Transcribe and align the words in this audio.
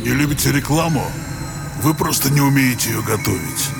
Не 0.00 0.10
любите 0.10 0.50
рекламу? 0.50 1.04
Вы 1.82 1.94
просто 1.94 2.32
не 2.32 2.40
умеете 2.40 2.90
ее 2.90 3.02
готовить. 3.02 3.70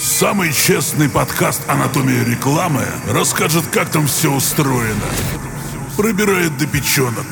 Самый 0.00 0.52
честный 0.52 1.08
подкаст 1.08 1.62
«Анатомия 1.68 2.24
рекламы» 2.24 2.84
расскажет, 3.08 3.66
как 3.66 3.90
там 3.90 4.06
все 4.06 4.32
устроено. 4.32 5.08
Пробирает 5.96 6.56
до 6.56 6.66
печенок. 6.66 7.26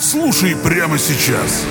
Слушай 0.00 0.56
прямо 0.56 0.98
сейчас. 0.98 1.64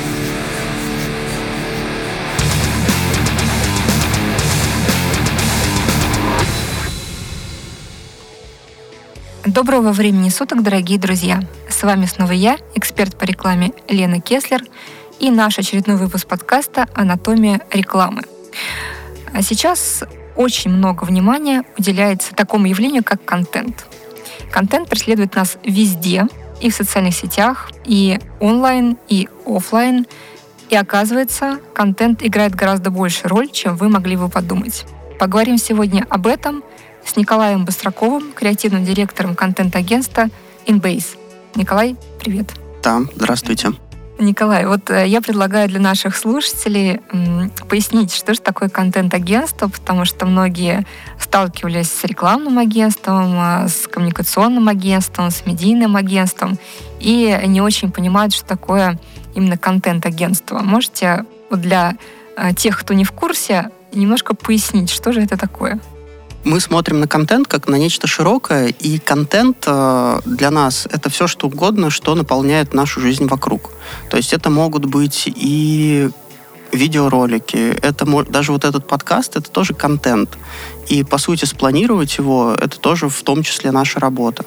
Доброго 9.45 9.93
времени 9.93 10.29
суток, 10.29 10.61
дорогие 10.61 10.99
друзья! 10.99 11.41
С 11.69 11.81
вами 11.81 12.05
снова 12.05 12.33
я, 12.33 12.57
эксперт 12.75 13.17
по 13.17 13.23
рекламе 13.23 13.71
Лена 13.87 14.19
Кеслер, 14.19 14.61
и 15.19 15.31
наш 15.31 15.59
очередной 15.59 15.97
выпуск 15.97 16.27
подкаста 16.27 16.87
«Анатомия 16.93 17.61
рекламы». 17.71 18.23
А 19.33 19.41
сейчас 19.41 20.03
очень 20.35 20.71
много 20.71 21.03
внимания 21.03 21.63
уделяется 21.77 22.33
такому 22.33 22.67
явлению, 22.67 23.03
как 23.03 23.23
контент. 23.23 23.85
Контент 24.51 24.89
преследует 24.89 25.35
нас 25.35 25.57
везде, 25.63 26.27
и 26.61 26.69
в 26.69 26.75
социальных 26.75 27.15
сетях, 27.15 27.71
и 27.85 28.19
онлайн, 28.39 28.97
и 29.07 29.29
офлайн. 29.45 30.05
И 30.69 30.75
оказывается, 30.75 31.59
контент 31.73 32.23
играет 32.23 32.55
гораздо 32.55 32.89
большую 32.89 33.29
роль, 33.29 33.49
чем 33.49 33.75
вы 33.75 33.89
могли 33.89 34.15
бы 34.15 34.29
подумать. 34.29 34.85
Поговорим 35.19 35.57
сегодня 35.57 36.05
об 36.09 36.27
этом– 36.27 36.63
с 37.07 37.15
Николаем 37.15 37.65
Быстроковым, 37.65 38.33
креативным 38.33 38.83
директором 38.83 39.35
контент-агентства 39.35 40.27
InBase. 40.65 41.17
Николай, 41.55 41.95
привет. 42.19 42.51
Да, 42.83 43.01
здравствуйте. 43.15 43.71
Николай, 44.19 44.65
вот 44.65 44.89
э, 44.89 45.07
я 45.07 45.21
предлагаю 45.21 45.67
для 45.69 45.79
наших 45.79 46.15
слушателей 46.15 47.01
пояснить, 47.69 48.13
что 48.13 48.33
же 48.33 48.39
такое 48.39 48.67
контент-агентство, 48.67 49.67
потому 49.67 50.05
что 50.05 50.25
многие 50.25 50.85
сталкивались 51.19 51.91
с 51.91 52.03
рекламным 52.03 52.57
агентством, 52.57 53.35
а, 53.37 53.67
с 53.67 53.87
коммуникационным 53.87 54.69
агентством, 54.69 55.29
с 55.29 55.45
медийным 55.45 55.95
агентством 55.95 56.57
и 56.99 57.39
не 57.45 57.61
очень 57.61 57.91
понимают, 57.91 58.33
что 58.33 58.45
такое 58.45 58.99
именно 59.35 59.57
контент-агентство. 59.57 60.59
Можете 60.59 61.25
вот 61.51 61.61
для 61.61 61.95
э, 62.35 62.53
тех, 62.55 62.79
кто 62.79 62.95
не 62.95 63.03
в 63.03 63.11
курсе, 63.11 63.69
немножко 63.93 64.33
пояснить, 64.33 64.89
что 64.89 65.11
же 65.11 65.21
это 65.21 65.37
такое? 65.37 65.79
Мы 66.43 66.59
смотрим 66.59 66.99
на 66.99 67.07
контент 67.07 67.47
как 67.47 67.67
на 67.67 67.75
нечто 67.75 68.07
широкое, 68.07 68.67
и 68.67 68.99
контент 68.99 69.63
э, 69.65 70.19
для 70.25 70.51
нас 70.51 70.87
это 70.91 71.09
все 71.09 71.27
что 71.27 71.47
угодно, 71.47 71.89
что 71.89 72.15
наполняет 72.15 72.73
нашу 72.73 73.01
жизнь 73.01 73.27
вокруг. 73.27 73.71
То 74.09 74.17
есть 74.17 74.33
это 74.33 74.49
могут 74.49 74.85
быть 74.85 75.23
и 75.27 76.09
видеоролики, 76.71 77.77
это 77.81 78.05
даже 78.29 78.51
вот 78.51 78.65
этот 78.65 78.87
подкаст, 78.87 79.35
это 79.35 79.49
тоже 79.49 79.73
контент. 79.73 80.37
И, 80.87 81.03
по 81.03 81.17
сути, 81.17 81.45
спланировать 81.45 82.17
его, 82.17 82.53
это 82.53 82.79
тоже 82.79 83.09
в 83.09 83.23
том 83.23 83.43
числе 83.43 83.71
наша 83.71 83.99
работа 83.99 84.43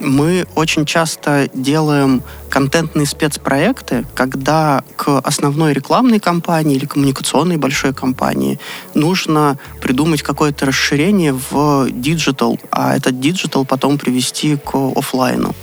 мы 0.00 0.46
очень 0.54 0.84
часто 0.84 1.48
делаем 1.54 2.22
контентные 2.48 3.06
спецпроекты, 3.06 4.06
когда 4.14 4.84
к 4.96 5.18
основной 5.18 5.72
рекламной 5.72 6.20
кампании 6.20 6.76
или 6.76 6.86
коммуникационной 6.86 7.56
большой 7.56 7.92
кампании 7.92 8.58
нужно 8.94 9.58
придумать 9.80 10.22
какое-то 10.22 10.66
расширение 10.66 11.32
в 11.32 11.88
диджитал, 11.90 12.58
а 12.70 12.96
этот 12.96 13.20
диджитал 13.20 13.64
потом 13.64 13.98
привести 13.98 14.56
к 14.56 14.74
офлайну. 14.74 15.54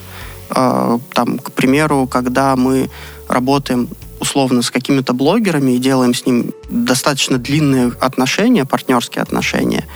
А, 0.49 0.99
там, 1.13 1.39
к 1.39 1.51
примеру, 1.53 2.07
когда 2.07 2.55
мы 2.55 2.89
работаем 3.27 3.87
условно 4.19 4.61
с 4.61 4.69
какими-то 4.69 5.13
блогерами 5.13 5.71
и 5.71 5.79
делаем 5.79 6.13
с 6.13 6.25
ним 6.25 6.51
достаточно 6.69 7.37
длинные 7.37 7.91
отношения, 7.99 8.65
партнерские 8.65 9.23
отношения, 9.23 9.87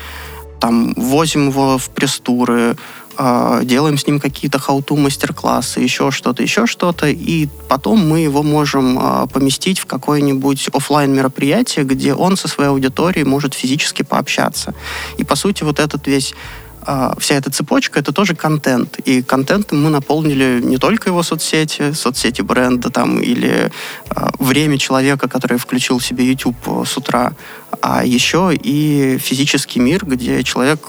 там 0.59 0.93
возим 0.95 1.49
его 1.49 1.77
в 1.77 1.89
пресс-туры, 1.89 2.75
делаем 3.63 3.97
с 3.97 4.07
ним 4.07 4.19
какие-то 4.19 4.57
how-to 4.57 4.97
мастер-классы, 4.97 5.79
еще 5.79 6.11
что-то, 6.11 6.43
еще 6.43 6.65
что-то, 6.65 7.07
и 7.07 7.47
потом 7.67 8.07
мы 8.07 8.19
его 8.19 8.43
можем 8.43 8.99
э, 8.99 9.27
поместить 9.27 9.79
в 9.79 9.85
какое-нибудь 9.85 10.69
офлайн 10.73 11.13
мероприятие, 11.13 11.85
где 11.85 12.13
он 12.13 12.37
со 12.37 12.47
своей 12.47 12.69
аудиторией 12.69 13.25
может 13.25 13.53
физически 13.53 14.03
пообщаться. 14.03 14.73
И 15.17 15.23
по 15.23 15.35
сути 15.35 15.63
вот 15.63 15.79
этот 15.79 16.07
весь 16.07 16.33
а, 16.87 17.15
вся 17.17 17.35
эта 17.35 17.49
цепочка 17.49 17.99
это 17.99 18.11
тоже 18.11 18.35
контент. 18.35 18.99
И 18.99 19.23
контентом 19.23 19.83
мы 19.83 19.89
наполнили 19.89 20.61
не 20.63 20.77
только 20.77 21.09
его 21.09 21.23
соцсети, 21.23 21.93
соцсети 21.93 22.41
бренда 22.41 22.91
там, 22.91 23.19
или 23.19 23.71
э, 24.09 24.29
время 24.39 24.77
человека, 24.77 25.27
который 25.27 25.57
включил 25.57 25.99
себе 25.99 26.25
YouTube 26.25 26.85
с 26.85 26.97
утра, 26.97 27.33
а 27.81 28.05
еще 28.05 28.51
и 28.53 29.17
физический 29.19 29.79
мир, 29.79 30.05
где 30.05 30.43
человек 30.43 30.79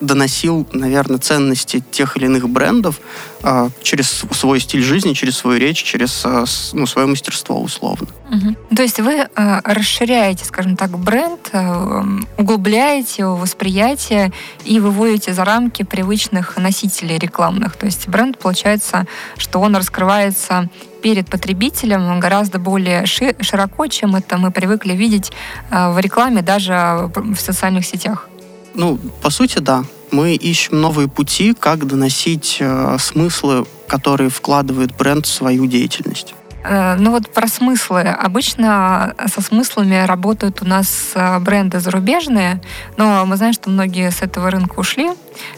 доносил, 0.00 0.66
наверное, 0.72 1.18
ценности 1.18 1.82
тех 1.90 2.16
или 2.16 2.26
иных 2.26 2.48
брендов 2.48 3.00
э, 3.42 3.68
через 3.82 4.24
свой 4.32 4.60
стиль 4.60 4.82
жизни, 4.82 5.12
через 5.12 5.36
свою 5.36 5.58
речь, 5.58 5.82
через 5.82 6.22
э, 6.24 6.44
ну, 6.72 6.86
свое 6.86 7.06
мастерство 7.06 7.60
условно. 7.60 8.08
Угу. 8.30 8.76
То 8.76 8.82
есть 8.82 9.00
вы 9.00 9.12
э, 9.12 9.60
расширяете, 9.64 10.44
скажем 10.44 10.76
так, 10.76 10.96
бренд, 10.98 11.40
э, 11.52 12.04
углубляете 12.36 13.22
его 13.22 13.36
восприятие 13.36 14.32
и 14.64 14.80
выводите 14.80 15.32
за 15.32 15.44
рамки 15.44 15.82
привычных 15.82 16.56
носителей 16.56 17.18
рекламных. 17.18 17.76
То 17.76 17.86
есть 17.86 18.08
бренд, 18.08 18.38
получается, 18.38 19.06
что 19.36 19.60
он 19.60 19.76
раскрывается 19.76 20.68
перед 21.02 21.28
потребителем 21.28 22.18
гораздо 22.18 22.58
более 22.58 23.06
широко, 23.06 23.86
чем 23.86 24.16
это 24.16 24.36
мы 24.36 24.50
привыкли 24.50 24.94
видеть 24.94 25.30
в 25.70 25.98
рекламе 26.00 26.42
даже 26.42 27.10
в 27.14 27.36
социальных 27.36 27.86
сетях. 27.86 28.28
Ну, 28.78 28.96
по 29.22 29.30
сути, 29.30 29.58
да. 29.58 29.84
Мы 30.12 30.36
ищем 30.36 30.80
новые 30.80 31.08
пути, 31.08 31.52
как 31.52 31.84
доносить 31.84 32.58
э, 32.60 32.96
смыслы, 33.00 33.66
которые 33.88 34.30
вкладывает 34.30 34.96
бренд 34.96 35.26
в 35.26 35.32
свою 35.32 35.66
деятельность. 35.66 36.34
Э, 36.64 36.96
ну 36.98 37.10
вот 37.10 37.30
про 37.30 37.46
смыслы. 37.46 38.02
Обычно 38.02 39.14
со 39.26 39.40
смыслами 39.40 40.04
работают 40.06 40.60
у 40.62 40.64
нас 40.64 41.12
э, 41.14 41.38
бренды 41.38 41.80
зарубежные, 41.80 42.60
но 42.96 43.24
мы 43.26 43.36
знаем, 43.36 43.52
что 43.52 43.70
многие 43.70 44.10
с 44.10 44.22
этого 44.22 44.50
рынка 44.50 44.78
ушли. 44.78 45.10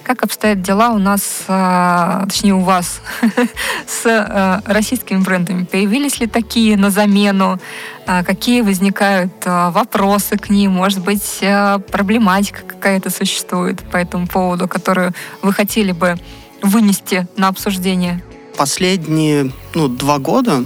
Как 0.02 0.22
обстоят 0.22 0.60
дела 0.60 0.90
у 0.90 0.98
нас, 0.98 1.42
э, 1.48 2.24
точнее 2.26 2.54
у 2.54 2.60
вас, 2.60 3.00
с 3.86 4.62
российскими 4.66 5.18
брендами? 5.18 5.64
Появились 5.64 6.20
ли 6.20 6.26
такие 6.26 6.76
на 6.76 6.90
замену? 6.90 7.58
Какие 8.06 8.62
возникают 8.62 9.32
вопросы 9.44 10.36
к 10.36 10.50
ним? 10.50 10.72
Может 10.72 11.04
быть, 11.04 11.38
проблематика 11.92 12.60
какая-то 12.66 13.08
существует 13.08 13.78
по 13.82 13.98
этому 13.98 14.26
поводу, 14.26 14.66
которую 14.66 15.12
вы 15.42 15.52
хотели 15.52 15.92
бы 15.92 16.16
вынести 16.60 17.28
на 17.36 17.48
обсуждение? 17.48 18.20
Последние 18.56 19.52
ну, 19.74 19.86
два 19.86 20.18
года 20.18 20.64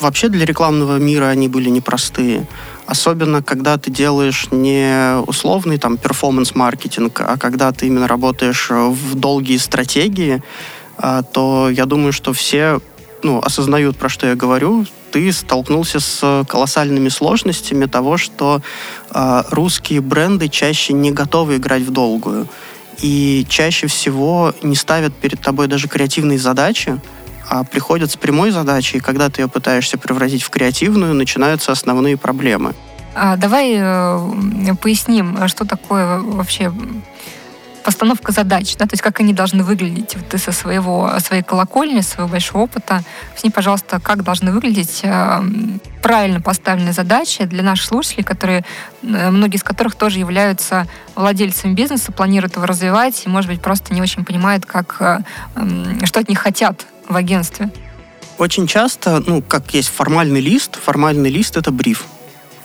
Вообще 0.00 0.28
для 0.28 0.44
рекламного 0.44 0.98
мира 0.98 1.26
они 1.26 1.48
были 1.48 1.68
непростые. 1.68 2.46
Особенно, 2.86 3.42
когда 3.42 3.78
ты 3.78 3.90
делаешь 3.90 4.48
не 4.50 5.20
условный 5.26 5.78
там 5.78 5.96
перформанс-маркетинг, 5.96 7.20
а 7.20 7.36
когда 7.36 7.72
ты 7.72 7.86
именно 7.86 8.08
работаешь 8.08 8.68
в 8.70 9.14
долгие 9.14 9.58
стратегии, 9.58 10.42
а, 10.98 11.22
то 11.22 11.68
я 11.70 11.86
думаю, 11.86 12.12
что 12.12 12.32
все 12.32 12.80
ну, 13.22 13.38
осознают, 13.38 13.96
про 13.96 14.08
что 14.08 14.26
я 14.26 14.34
говорю. 14.34 14.84
Ты 15.10 15.32
столкнулся 15.32 16.00
с 16.00 16.44
колоссальными 16.48 17.08
сложностями 17.08 17.86
того, 17.86 18.16
что 18.16 18.62
э, 19.10 19.42
русские 19.50 20.00
бренды 20.00 20.48
чаще 20.48 20.92
не 20.92 21.12
готовы 21.12 21.56
играть 21.56 21.82
в 21.82 21.90
долгую. 21.90 22.48
И 23.00 23.46
чаще 23.48 23.86
всего 23.86 24.54
не 24.62 24.76
ставят 24.76 25.14
перед 25.14 25.40
тобой 25.40 25.66
даже 25.66 25.88
креативные 25.88 26.38
задачи, 26.38 27.00
а 27.52 27.64
приходят 27.64 28.10
с 28.10 28.16
прямой 28.16 28.50
задачей, 28.50 28.96
и 28.96 29.00
когда 29.00 29.28
ты 29.28 29.42
ее 29.42 29.48
пытаешься 29.48 29.98
превратить 29.98 30.42
в 30.42 30.48
креативную, 30.48 31.12
начинаются 31.12 31.70
основные 31.70 32.16
проблемы. 32.16 32.72
А, 33.14 33.36
давай 33.36 33.74
э, 33.76 34.74
поясним, 34.80 35.36
что 35.48 35.66
такое 35.66 36.18
вообще 36.18 36.72
постановка 37.84 38.32
задач, 38.32 38.74
да, 38.78 38.86
то 38.86 38.94
есть 38.94 39.02
как 39.02 39.20
они 39.20 39.34
должны 39.34 39.64
выглядеть. 39.64 40.16
Вот 40.16 40.28
ты 40.30 40.38
со 40.38 40.50
своего, 40.50 41.12
своей 41.18 41.42
колокольни, 41.42 42.00
своего 42.00 42.30
большого 42.30 42.62
опыта, 42.62 43.02
объясни, 43.32 43.50
пожалуйста, 43.50 44.00
как 44.00 44.22
должны 44.22 44.50
выглядеть 44.50 45.00
э, 45.02 45.42
правильно 46.00 46.40
поставленные 46.40 46.94
задачи 46.94 47.44
для 47.44 47.62
наших 47.62 47.84
слушателей, 47.84 48.24
которые, 48.24 48.64
э, 49.02 49.30
многие 49.30 49.56
из 49.56 49.62
которых 49.62 49.94
тоже 49.94 50.20
являются 50.20 50.86
владельцами 51.16 51.74
бизнеса, 51.74 52.12
планируют 52.12 52.56
его 52.56 52.64
развивать 52.64 53.24
и, 53.26 53.28
может 53.28 53.50
быть, 53.50 53.60
просто 53.60 53.92
не 53.92 54.00
очень 54.00 54.24
понимают, 54.24 54.64
как, 54.64 54.96
э, 55.00 55.18
что 56.06 56.20
от 56.20 56.30
них 56.30 56.38
хотят 56.38 56.86
в 57.08 57.16
агентстве? 57.16 57.70
Очень 58.38 58.66
часто, 58.66 59.22
ну, 59.26 59.42
как 59.42 59.74
есть 59.74 59.88
формальный 59.88 60.40
лист, 60.40 60.76
формальный 60.76 61.30
лист— 61.30 61.56
это 61.58 61.70
бриф. 61.70 62.06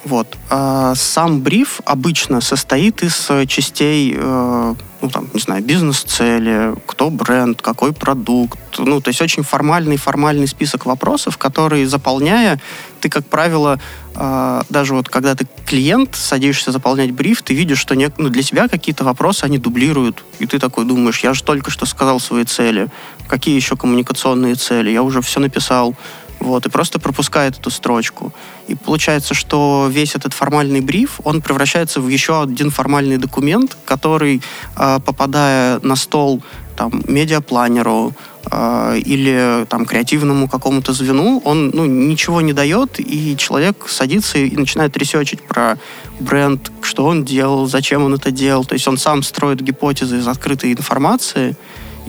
Вот. 0.07 0.38
А 0.50 0.95
сам 0.95 1.42
бриф 1.42 1.81
обычно 1.83 2.39
состоит 2.39 3.04
из 3.04 3.30
частей 3.50 4.15
э, 4.18 4.75
ну, 5.01 5.09
там, 5.09 5.27
не 5.33 5.42
знаю, 5.42 5.62
бизнес-цели, 5.62 6.75
кто 6.86 7.09
бренд, 7.09 7.62
какой 7.62 7.92
продукт. 7.92 8.57
Ну, 8.77 9.01
то 9.01 9.09
есть 9.09 9.21
очень 9.21 9.44
формальный-формальный 9.44 10.48
список 10.48 10.86
вопросов, 10.86 11.38
которые, 11.38 11.88
заполняя, 11.88 12.57
ты, 13.01 13.09
как 13.09 13.25
правило, 13.25 13.81
э, 14.15 14.62
даже 14.69 14.94
вот 14.94 15.09
когда 15.09 15.36
ты 15.36 15.45
клиент, 15.65 16.15
садишься 16.15 16.71
заполнять 16.71 17.12
бриф, 17.12 17.42
ты 17.42 17.54
видишь, 17.54 17.80
что 17.80 17.94
не, 17.94 18.09
ну, 18.18 18.30
для 18.30 18.44
тебя 18.44 18.69
какие-то 18.69 19.04
вопросы, 19.04 19.44
они 19.44 19.57
дублируют. 19.57 20.24
И 20.39 20.45
ты 20.45 20.57
такой 20.57 20.86
думаешь, 20.86 21.19
я 21.19 21.33
же 21.33 21.44
только 21.44 21.69
что 21.69 21.86
сказал 21.86 22.21
свои 22.21 22.45
цели. 22.45 22.88
Какие 23.27 23.56
еще 23.56 23.75
коммуникационные 23.75 24.56
цели? 24.56 24.89
Я 24.89 25.04
уже 25.04 25.21
все 25.21 25.42
написал 25.42 25.98
вот, 26.39 26.66
и 26.66 26.69
просто 26.69 27.00
пропускает 27.00 27.57
эту 27.60 27.69
строчку. 27.69 28.34
И 28.68 28.75
получается, 28.75 29.34
что 29.34 29.88
весь 29.89 30.16
этот 30.16 30.34
формальный 30.34 30.81
бриф, 30.81 31.19
он 31.24 31.42
превращается 31.42 32.01
в 32.01 32.07
еще 32.07 32.42
один 32.42 32.69
формальный 32.69 33.18
документ, 33.18 33.78
который, 33.86 34.42
а, 34.75 35.00
попадая 35.00 35.80
на 35.81 35.95
стол 35.95 36.42
там, 36.78 37.01
медиапланеру 37.07 38.13
э, 38.51 39.00
или 39.04 39.66
там, 39.68 39.86
креативному 39.86 40.48
какому-то 40.48 40.94
звену, 40.94 41.42
он 41.44 41.72
ну, 41.74 41.86
ничего 41.86 42.40
не 42.42 42.54
дает, 42.54 43.00
и 43.00 43.36
человек 43.36 43.90
садится 43.90 44.38
и 44.38 44.56
начинает 44.56 44.95
ресечить 44.95 45.42
про 45.42 45.78
бренд, 46.19 46.72
что 46.81 47.06
он 47.06 47.25
делал, 47.25 47.68
зачем 47.68 48.04
он 48.04 48.13
это 48.13 48.30
делал. 48.31 48.63
То 48.63 48.74
есть 48.74 48.88
он 48.88 48.98
сам 48.98 49.24
строит 49.24 49.62
гипотезы 49.62 50.18
из 50.19 50.28
открытой 50.28 50.72
информации, 50.72 51.56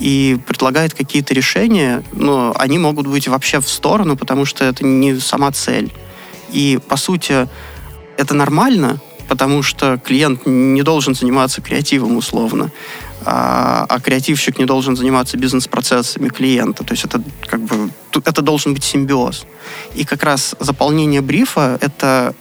и 0.00 0.38
предлагает 0.46 0.94
какие-то 0.94 1.34
решения, 1.34 2.02
но 2.12 2.54
они 2.56 2.78
могут 2.78 3.06
быть 3.06 3.28
вообще 3.28 3.60
в 3.60 3.68
сторону, 3.68 4.16
потому 4.16 4.44
что 4.44 4.64
это 4.64 4.84
не 4.84 5.18
сама 5.18 5.50
цель. 5.52 5.92
И, 6.50 6.78
по 6.88 6.96
сути, 6.96 7.48
это 8.16 8.34
нормально, 8.34 9.00
потому 9.28 9.62
что 9.62 9.98
клиент 9.98 10.46
не 10.46 10.82
должен 10.82 11.14
заниматься 11.14 11.60
креативом 11.60 12.16
условно, 12.16 12.70
а, 13.24 13.84
а 13.88 14.00
креативщик 14.00 14.58
не 14.58 14.64
должен 14.64 14.96
заниматься 14.96 15.36
бизнес-процессами 15.36 16.28
клиента. 16.28 16.84
То 16.84 16.92
есть 16.92 17.04
это 17.04 17.22
как 17.46 17.60
бы 17.60 17.90
это 18.12 18.42
должен 18.42 18.74
быть 18.74 18.84
симбиоз. 18.84 19.44
И 19.94 20.04
как 20.04 20.22
раз 20.22 20.54
заполнение 20.60 21.20
брифа— 21.20 21.78
это, 21.80 22.34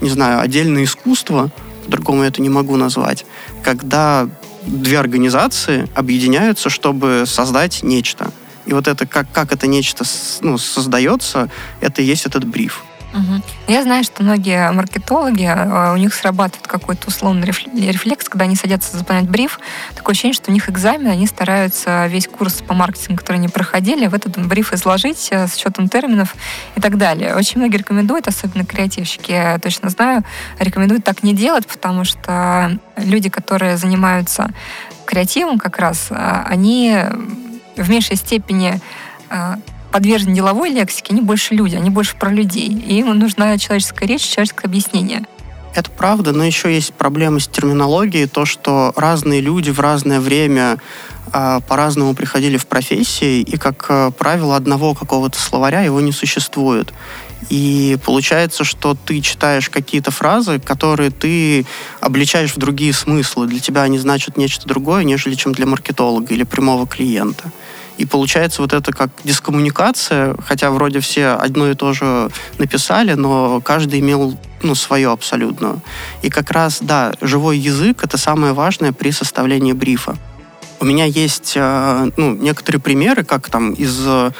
не 0.00 0.08
знаю, 0.10 0.40
отдельное 0.40 0.84
искусство, 0.84 1.50
по-другому 1.84 2.22
я 2.22 2.28
это 2.28 2.42
не 2.42 2.48
могу 2.48 2.76
назвать, 2.76 3.24
когда 3.62 4.28
две 4.66 4.98
организации 4.98 5.88
объединяются, 5.94 6.70
чтобы 6.70 7.24
создать 7.26 7.82
нечто. 7.82 8.30
И 8.66 8.72
вот 8.72 8.86
это, 8.86 9.06
как, 9.06 9.30
как 9.32 9.52
это 9.52 9.66
нечто 9.66 10.04
ну, 10.40 10.56
создается, 10.58 11.50
это 11.80 12.02
и 12.02 12.04
есть 12.04 12.26
этот 12.26 12.44
бриф. 12.44 12.84
Я 13.68 13.82
знаю, 13.82 14.04
что 14.04 14.22
многие 14.22 14.70
маркетологи, 14.72 15.44
э, 15.44 15.92
у 15.92 15.96
них 15.96 16.14
срабатывает 16.14 16.66
какой-то 16.66 17.08
условный 17.08 17.46
рефлекс, 17.46 18.28
когда 18.28 18.44
они 18.44 18.56
садятся 18.56 18.96
заполнять 18.96 19.28
бриф. 19.28 19.60
Такое 19.94 20.12
ощущение, 20.12 20.34
что 20.34 20.50
у 20.50 20.54
них 20.54 20.68
экзамен, 20.68 21.08
они 21.08 21.26
стараются 21.26 22.06
весь 22.06 22.26
курс 22.26 22.62
по 22.66 22.74
маркетингу, 22.74 23.20
который 23.20 23.36
они 23.36 23.48
проходили, 23.48 24.06
в 24.06 24.14
этот 24.14 24.38
бриф 24.46 24.72
изложить 24.72 25.28
э, 25.30 25.46
с 25.46 25.54
учетом 25.56 25.88
терминов 25.88 26.34
и 26.74 26.80
так 26.80 26.96
далее. 26.96 27.36
Очень 27.36 27.58
многие 27.58 27.76
рекомендуют, 27.76 28.28
особенно 28.28 28.64
креативщики, 28.64 29.32
я 29.32 29.58
точно 29.58 29.90
знаю, 29.90 30.24
рекомендуют 30.58 31.04
так 31.04 31.22
не 31.22 31.34
делать, 31.34 31.66
потому 31.66 32.04
что 32.04 32.78
люди, 32.96 33.28
которые 33.28 33.76
занимаются 33.76 34.50
креативом 35.04 35.58
как 35.58 35.78
раз, 35.78 36.06
э, 36.10 36.44
они 36.46 36.96
в 37.76 37.90
меньшей 37.90 38.16
степени 38.16 38.80
подвержены 39.92 40.34
деловой 40.34 40.70
лексике, 40.70 41.12
они 41.12 41.20
больше 41.20 41.54
люди, 41.54 41.76
они 41.76 41.90
больше 41.90 42.16
про 42.16 42.30
людей. 42.30 42.68
И 42.68 42.98
им 42.98 43.16
нужна 43.18 43.56
человеческая 43.58 44.06
речь, 44.06 44.22
человеческое 44.22 44.66
объяснение. 44.66 45.22
Это 45.74 45.90
правда, 45.90 46.32
но 46.32 46.44
еще 46.44 46.74
есть 46.74 46.92
проблемы 46.92 47.40
с 47.40 47.46
терминологией, 47.46 48.26
то, 48.26 48.44
что 48.44 48.92
разные 48.94 49.40
люди 49.40 49.70
в 49.70 49.80
разное 49.80 50.20
время 50.20 50.78
э, 51.32 51.60
по-разному 51.66 52.14
приходили 52.14 52.58
в 52.58 52.66
профессии, 52.66 53.40
и, 53.40 53.56
как 53.56 53.86
э, 53.88 54.10
правило, 54.18 54.54
одного 54.56 54.94
какого-то 54.94 55.38
словаря 55.38 55.80
его 55.80 56.00
не 56.02 56.12
существует. 56.12 56.92
И 57.48 57.98
получается, 58.04 58.64
что 58.64 58.94
ты 58.94 59.20
читаешь 59.20 59.70
какие-то 59.70 60.10
фразы, 60.10 60.60
которые 60.60 61.10
ты 61.10 61.64
обличаешь 62.00 62.54
в 62.54 62.58
другие 62.58 62.92
смыслы. 62.92 63.46
Для 63.46 63.60
тебя 63.60 63.82
они 63.82 63.98
значат 63.98 64.36
нечто 64.36 64.68
другое, 64.68 65.04
нежели 65.04 65.34
чем 65.34 65.52
для 65.52 65.66
маркетолога 65.66 66.34
или 66.34 66.44
прямого 66.44 66.86
клиента. 66.86 67.50
И 67.98 68.06
получается 68.06 68.62
вот 68.62 68.72
это 68.72 68.92
как 68.92 69.10
дискоммуникация, 69.24 70.34
хотя 70.46 70.70
вроде 70.70 71.00
все 71.00 71.28
одно 71.28 71.70
и 71.70 71.74
то 71.74 71.92
же 71.92 72.30
написали, 72.58 73.12
но 73.14 73.60
каждый 73.60 74.00
имел 74.00 74.36
ну, 74.62 74.74
свое 74.74 75.10
абсолютно. 75.10 75.80
И 76.22 76.30
как 76.30 76.50
раз, 76.50 76.78
да, 76.80 77.12
живой 77.20 77.58
язык— 77.58 78.02
это 78.04 78.18
самое 78.18 78.52
важное 78.52 78.92
при 78.92 79.10
составлении 79.10 79.72
брифа. 79.72 80.16
У 80.80 80.84
меня 80.84 81.04
есть 81.04 81.52
э, 81.54 82.10
ну, 82.16 82.34
некоторые 82.34 82.80
примеры, 82.80 83.24
как 83.24 83.48
там 83.48 83.72
из 83.72 84.00
э, 84.04 84.32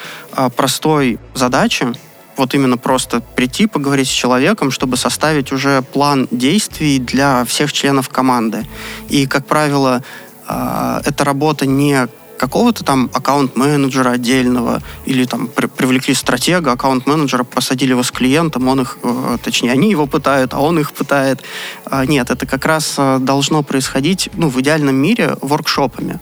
простой 0.55 1.19
задачи, 1.33 1.93
вот 2.35 2.53
именно 2.53 2.77
просто 2.77 3.21
прийти, 3.21 3.67
поговорить 3.67 4.07
с 4.07 4.11
человеком, 4.11 4.71
чтобы 4.71 4.97
составить 4.97 5.51
уже 5.51 5.81
план 5.81 6.27
действий 6.31 6.99
для 6.99 7.45
всех 7.45 7.71
членов 7.71 8.09
команды. 8.09 8.65
И, 9.09 9.27
как 9.27 9.45
правило, 9.45 10.03
э, 10.47 11.01
эта 11.05 11.23
работа 11.23 11.65
не 11.65 12.07
какого-то 12.37 12.83
там 12.83 13.09
аккаунт-менеджера 13.13 14.11
отдельного 14.11 14.81
или 15.05 15.25
там 15.25 15.47
при 15.47 15.67
привлекли 15.67 16.13
стратега, 16.13 16.71
аккаунт-менеджера, 16.71 17.43
посадили 17.43 17.91
его 17.91 18.03
с 18.03 18.11
клиентом, 18.11 18.67
он 18.67 18.81
их, 18.81 18.97
э, 19.03 19.37
точнее, 19.43 19.71
они 19.71 19.89
его 19.89 20.05
пытают, 20.05 20.53
а 20.53 20.59
он 20.59 20.79
их 20.79 20.93
пытает. 20.93 21.41
А, 21.85 22.05
нет, 22.05 22.29
это 22.29 22.45
как 22.45 22.65
раз 22.65 22.95
э, 22.97 23.17
должно 23.19 23.63
происходить, 23.63 24.29
ну, 24.33 24.49
в 24.49 24.59
идеальном 24.61 24.95
мире 24.95 25.37
воркшопами. 25.41 26.19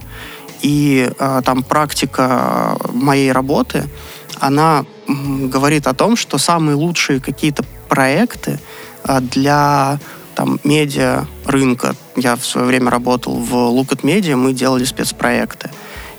И 0.62 1.12
э, 1.18 1.42
там 1.44 1.64
практика 1.64 2.78
моей 2.94 3.32
работы, 3.32 3.90
она 4.40 4.86
говорит 5.08 5.88
о 5.88 5.94
том, 5.94 6.16
что 6.16 6.38
самые 6.38 6.76
лучшие 6.76 7.20
какие-то 7.20 7.64
проекты 7.90 8.60
для 9.04 10.00
там, 10.36 10.60
медиа 10.64 11.26
рынка. 11.46 11.96
Я 12.16 12.36
в 12.36 12.46
свое 12.46 12.68
время 12.68 12.90
работал 12.90 13.36
в 13.36 13.54
Look 13.54 13.90
at 13.90 14.02
Media, 14.02 14.36
мы 14.36 14.54
делали 14.54 14.86
спецпроекты. 14.86 15.70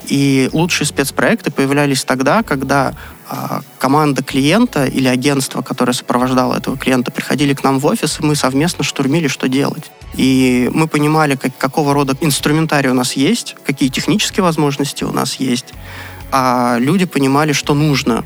И 0.09 0.51
лучшие 0.53 0.87
спецпроекты 0.87 1.51
появлялись 1.51 2.05
тогда, 2.05 2.43
когда 2.43 2.95
э, 3.31 3.61
команда 3.79 4.23
клиента 4.23 4.85
или 4.85 5.07
агентство, 5.09 5.63
которое 5.63 5.93
сопровождало 5.93 6.57
этого 6.57 6.77
клиента, 6.77 7.11
приходили 7.11 7.55
к 7.55 7.63
нам 7.63 7.79
в 7.79 7.87
офис, 7.87 8.19
и 8.21 8.25
мы 8.25 8.35
совместно 8.35 8.85
штурмили, 8.85 9.29
что 9.29 9.49
делать. 9.49 9.91
И 10.15 10.71
мы 10.75 10.89
понимали, 10.89 11.37
как, 11.37 11.57
какого 11.57 11.95
рода 11.95 12.17
инструментарий 12.21 12.91
у 12.91 12.95
нас 12.95 13.13
есть, 13.13 13.57
какие 13.65 13.89
технические 13.89 14.43
возможности 14.43 15.05
у 15.05 15.13
нас 15.13 15.37
есть, 15.37 15.73
а 16.31 16.77
люди 16.79 17.05
понимали, 17.05 17.53
что 17.53 17.75
нужно. 17.75 18.25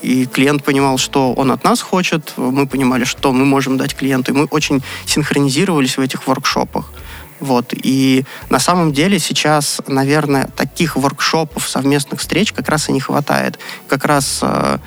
И 0.00 0.26
клиент 0.26 0.62
понимал, 0.62 0.96
что 0.96 1.32
он 1.32 1.50
от 1.50 1.64
нас 1.64 1.80
хочет, 1.80 2.32
мы 2.36 2.66
понимали, 2.66 3.04
что 3.04 3.32
мы 3.32 3.44
можем 3.44 3.76
дать 3.76 3.96
клиенту. 3.96 4.32
И 4.32 4.34
мы 4.34 4.44
очень 4.44 4.82
синхронизировались 5.06 5.96
в 5.98 6.00
этих 6.00 6.26
воркшопах. 6.26 6.92
Вот. 7.40 7.72
И 7.72 8.24
на 8.50 8.58
самом 8.58 8.92
деле 8.92 9.18
сейчас, 9.18 9.80
наверное, 9.86 10.48
таких 10.56 10.96
воркшопов, 10.96 11.68
совместных 11.68 12.20
встреч 12.20 12.52
как 12.52 12.68
раз 12.68 12.88
и 12.88 12.92
не 12.92 13.00
хватает. 13.00 13.58
Как 13.88 14.04
раз 14.04 14.40
э, 14.42 14.78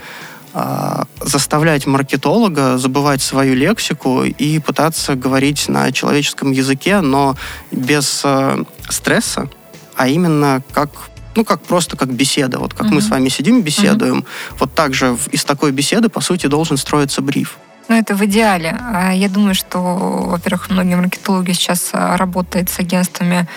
э, 0.53 1.03
заставлять 1.21 1.85
маркетолога 1.85 2.77
забывать 2.77 3.21
свою 3.21 3.55
лексику 3.55 4.23
и 4.23 4.59
пытаться 4.59 5.15
говорить 5.15 5.69
на 5.69 5.91
человеческом 5.91 6.51
языке, 6.51 7.01
но 7.01 7.35
без 7.71 8.21
э, 8.23 8.63
стресса, 8.89 9.49
а 9.95 10.07
именно 10.07 10.61
как 10.73 10.89
ну, 11.33 11.45
как 11.45 11.61
просто 11.61 11.95
как 11.95 12.11
беседа. 12.11 12.59
Вот 12.59 12.73
как 12.73 12.87
uh-huh. 12.87 12.95
мы 12.95 13.01
с 13.01 13.09
вами 13.09 13.29
сидим, 13.29 13.61
беседуем. 13.61 14.19
Uh-huh. 14.19 14.55
Вот 14.59 14.73
так 14.73 14.93
же 14.93 15.17
из 15.31 15.45
такой 15.45 15.71
беседы, 15.71 16.09
по 16.09 16.19
сути, 16.19 16.47
должен 16.47 16.75
строиться 16.75 17.21
бриф. 17.21 17.57
Ну, 17.87 17.95
это 17.95 18.15
в 18.15 18.23
идеале. 18.25 18.77
А 18.79 19.11
я 19.11 19.29
думаю, 19.29 19.55
что, 19.55 19.79
во-первых, 19.79 20.69
многие 20.69 20.95
маркетологи 20.95 21.51
сейчас 21.51 21.89
а, 21.93 22.15
работают 22.17 22.69
с 22.69 22.79
агентствами 22.79 23.47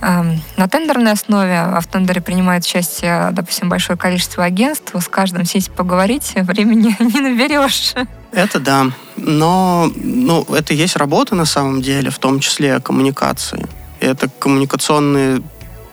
эм, 0.00 0.40
на 0.56 0.68
тендерной 0.68 1.12
основе, 1.12 1.58
а 1.58 1.80
в 1.80 1.86
тендере 1.86 2.20
принимает 2.20 2.64
участие, 2.64 3.30
допустим, 3.32 3.68
большое 3.68 3.98
количество 3.98 4.44
агентств, 4.44 4.94
с 4.94 5.08
каждым 5.08 5.44
сесть 5.44 5.70
поговорить, 5.70 6.32
времени 6.36 6.96
не 7.02 7.20
наберешь. 7.20 7.94
Это 8.32 8.58
да. 8.58 8.86
Но 9.16 9.90
ну, 9.94 10.44
это 10.54 10.74
есть 10.74 10.96
работа 10.96 11.34
на 11.34 11.44
самом 11.44 11.82
деле, 11.82 12.10
в 12.10 12.18
том 12.18 12.40
числе 12.40 12.80
коммуникации. 12.80 13.66
Это 14.00 14.28
коммуникационные 14.28 15.42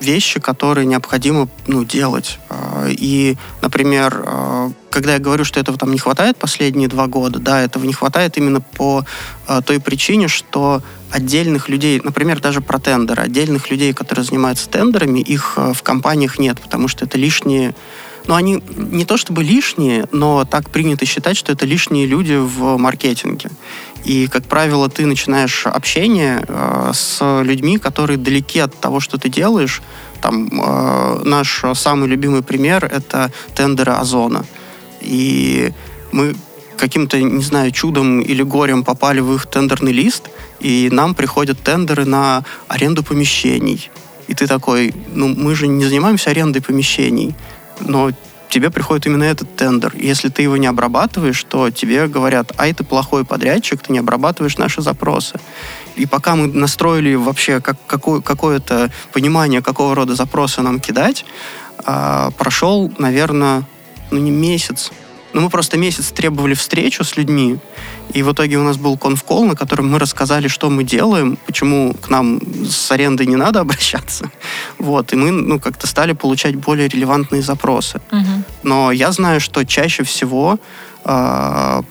вещи, 0.05 0.39
которые 0.39 0.85
необходимо 0.85 1.50
ну, 1.67 1.83
делать. 1.83 2.39
А, 2.50 2.88
и, 2.88 3.35
например, 3.62 4.24
а, 4.25 4.71
когда 4.89 5.13
я 5.13 5.19
говорю, 5.19 5.43
что 5.43 5.59
этого 5.59 5.77
там 5.77 5.91
не 5.91 5.97
хватает 5.97 6.38
последние 6.38 6.88
два 6.88 7.07
года, 7.07 7.39
да, 7.39 7.62
этого 7.62 7.85
не 7.85 7.93
хватает 7.93 8.38
именно 8.38 8.62
по 8.62 9.03
а, 9.47 9.62
той 9.62 9.79
причине, 9.81 10.27
что 10.27 10.81
отдельных 11.12 11.67
людей, 11.67 12.00
например, 12.03 12.39
даже 12.39 12.62
про 12.62 12.79
тендеры, 12.79 13.24
отдельных 13.24 13.69
людей, 13.71 13.93
которые 13.93 14.24
занимаются 14.24 14.69
тендерами, 14.69 15.19
их 15.19 15.57
в 15.57 15.81
компаниях 15.81 16.39
нет, 16.39 16.62
потому 16.62 16.88
что 16.88 17.05
это 17.05 17.17
лишние 17.17 17.75
Но 18.27 18.36
они 18.36 18.63
не 18.75 19.05
то 19.05 19.17
чтобы 19.17 19.44
лишние, 19.44 20.08
но 20.12 20.46
так 20.46 20.70
принято 20.70 21.05
считать, 21.05 21.38
что 21.38 21.51
это 21.51 21.65
лишние 21.65 22.08
люди 22.08 22.36
в 22.36 22.77
маркетинге. 22.77 23.50
И, 24.03 24.27
как 24.27 24.46
правило, 24.46 24.89
ты 24.89 25.05
начинаешь 25.05 25.65
общение 25.65 26.44
э, 26.48 26.91
с 26.94 27.41
людьми, 27.44 27.77
которые 27.77 28.17
далеки 28.17 28.60
от 28.60 28.79
того, 28.79 29.00
что 29.00 29.17
ты 29.17 29.29
делаешь. 29.29 29.82
Там 30.22 30.48
э, 30.48 31.22
наш 31.24 31.63
самый 31.74 32.08
любимый 32.08 32.44
пример— 32.44 32.86
это 32.91 33.32
тендеры 33.55 33.94
Озона. 33.94 34.46
И 35.01 35.72
мы 36.12 36.36
каким-то, 36.77 37.22
не 37.22 37.41
знаю, 37.41 37.72
чудом 37.72 38.22
или 38.22 38.44
горем 38.44 38.84
попали 38.84 39.22
в 39.22 39.34
их 39.34 39.48
тендерный 39.48 39.91
лист, 39.91 40.29
и 40.60 40.89
нам 40.91 41.15
приходят 41.15 41.60
тендеры 41.62 42.05
на 42.05 42.44
аренду 42.67 43.03
помещений. 43.03 43.89
И 44.27 44.34
ты 44.34 44.48
такой, 44.48 44.94
ну, 45.13 45.27
мы 45.27 45.55
же 45.55 45.67
не 45.67 45.86
занимаемся 45.86 46.32
арендой 46.32 46.62
помещений, 46.62 47.36
но 47.79 48.12
тебе 48.50 48.70
приходит 48.70 49.05
именно 49.05 49.24
этот 49.24 49.55
тендер. 49.55 49.94
Если 49.96 50.29
ты 50.29 50.41
его 50.44 50.55
не 50.58 50.67
обрабатываешь, 50.67 51.44
то 51.44 51.70
тебе 51.72 52.08
говорят, 52.08 52.53
ай, 52.58 52.74
ты 52.74 52.84
плохой 52.84 53.25
подрядчик, 53.25 53.82
ты 53.82 53.91
не 53.91 54.00
обрабатываешь 54.00 54.58
наши 54.58 54.82
запросы. 54.82 55.39
И 55.96 56.05
пока 56.05 56.36
мы 56.36 56.48
настроили 56.48 57.15
вообще 57.15 57.60
как, 57.60 57.77
какое, 57.86 58.22
какое-то 58.22 58.91
понимание, 59.12 59.62
какого 59.62 59.96
рода 59.96 60.15
запросы 60.15 60.62
нам 60.62 60.79
кидать, 60.79 61.25
а, 61.84 62.32
прошел, 62.38 62.91
наверное, 62.98 63.63
ну 64.12 64.20
не 64.20 64.32
месяц, 64.32 64.91
но 65.36 65.42
мы 65.42 65.50
просто 65.50 65.77
месяц 65.77 66.12
требовали 66.12 66.54
встречу 66.54 67.04
с 67.04 67.18
людьми, 67.18 67.60
и 68.13 68.24
в 68.24 68.32
итоге 68.32 68.58
у 68.58 68.63
нас 68.63 68.77
был 68.77 68.98
конфкол, 68.98 69.44
на 69.44 69.56
котором 69.56 69.89
мы 69.89 70.00
рассказали, 70.00 70.48
что 70.48 70.70
мы 70.70 70.86
делаем, 70.86 71.38
почему 71.46 71.94
к 71.94 72.10
нам 72.10 72.39
с 72.65 72.89
арендой 72.92 73.27
не 73.27 73.36
надо 73.36 73.60
обращаться. 73.65 74.32
Вот, 74.80 75.12
и 75.12 75.18
мы 75.18 75.32
ну, 75.32 75.60
как-то 75.60 75.88
стали 75.88 76.13
получать 76.13 76.56
более 76.56 76.88
релевантные 76.88 77.42
запросы. 77.42 78.00
Угу. 78.13 78.44
Но 78.63 78.94
я 78.94 79.12
знаю, 79.12 79.42
что 79.42 79.65
чаще 79.65 80.04
всего 80.04 80.58
э, 81.04 81.82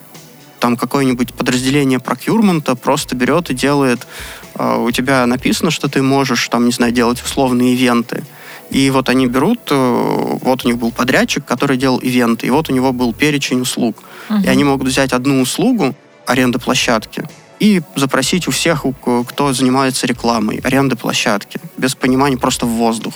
там 0.58 0.76
какое-нибудь 0.78 1.34
подразделение 1.34 1.98
прокюрмента 1.98 2.74
просто 2.74 3.14
берет 3.14 3.50
и 3.50 3.54
делает, 3.54 4.06
э, 4.54 4.76
у 4.78 4.90
тебя 4.90 5.26
написано, 5.26 5.70
что 5.70 5.88
ты 5.88 6.00
можешь, 6.00 6.48
там, 6.48 6.64
не 6.64 6.72
знаю, 6.72 6.92
делать 6.92 7.22
условные 7.22 7.74
ивенты. 7.74 8.24
И 8.70 8.90
вот 8.90 9.08
они 9.08 9.26
берут, 9.26 9.60
э, 9.70 10.38
вот 10.42 10.64
у 10.64 10.68
них 10.68 10.78
был 10.78 10.90
подрядчик, 10.90 11.44
который 11.44 11.76
делал 11.76 11.98
ивенты, 11.98 12.46
и 12.46 12.50
вот 12.50 12.70
у 12.70 12.72
него 12.72 12.92
был 12.92 13.12
перечень 13.12 13.60
услуг. 13.60 13.96
Угу. 14.30 14.40
И 14.40 14.48
они 14.48 14.64
могут 14.64 14.88
взять 14.88 15.12
одну 15.12 15.40
услугу, 15.40 15.94
аренда 16.26 16.58
площадки, 16.58 17.24
и 17.60 17.82
запросить 17.94 18.48
у 18.48 18.50
всех, 18.50 18.84
кто 19.28 19.52
занимается 19.52 20.06
рекламой, 20.06 20.60
аренда 20.64 20.96
площадки, 20.96 21.60
без 21.76 21.94
понимания 21.94 22.36
просто 22.36 22.66
в 22.66 22.70
воздух. 22.70 23.14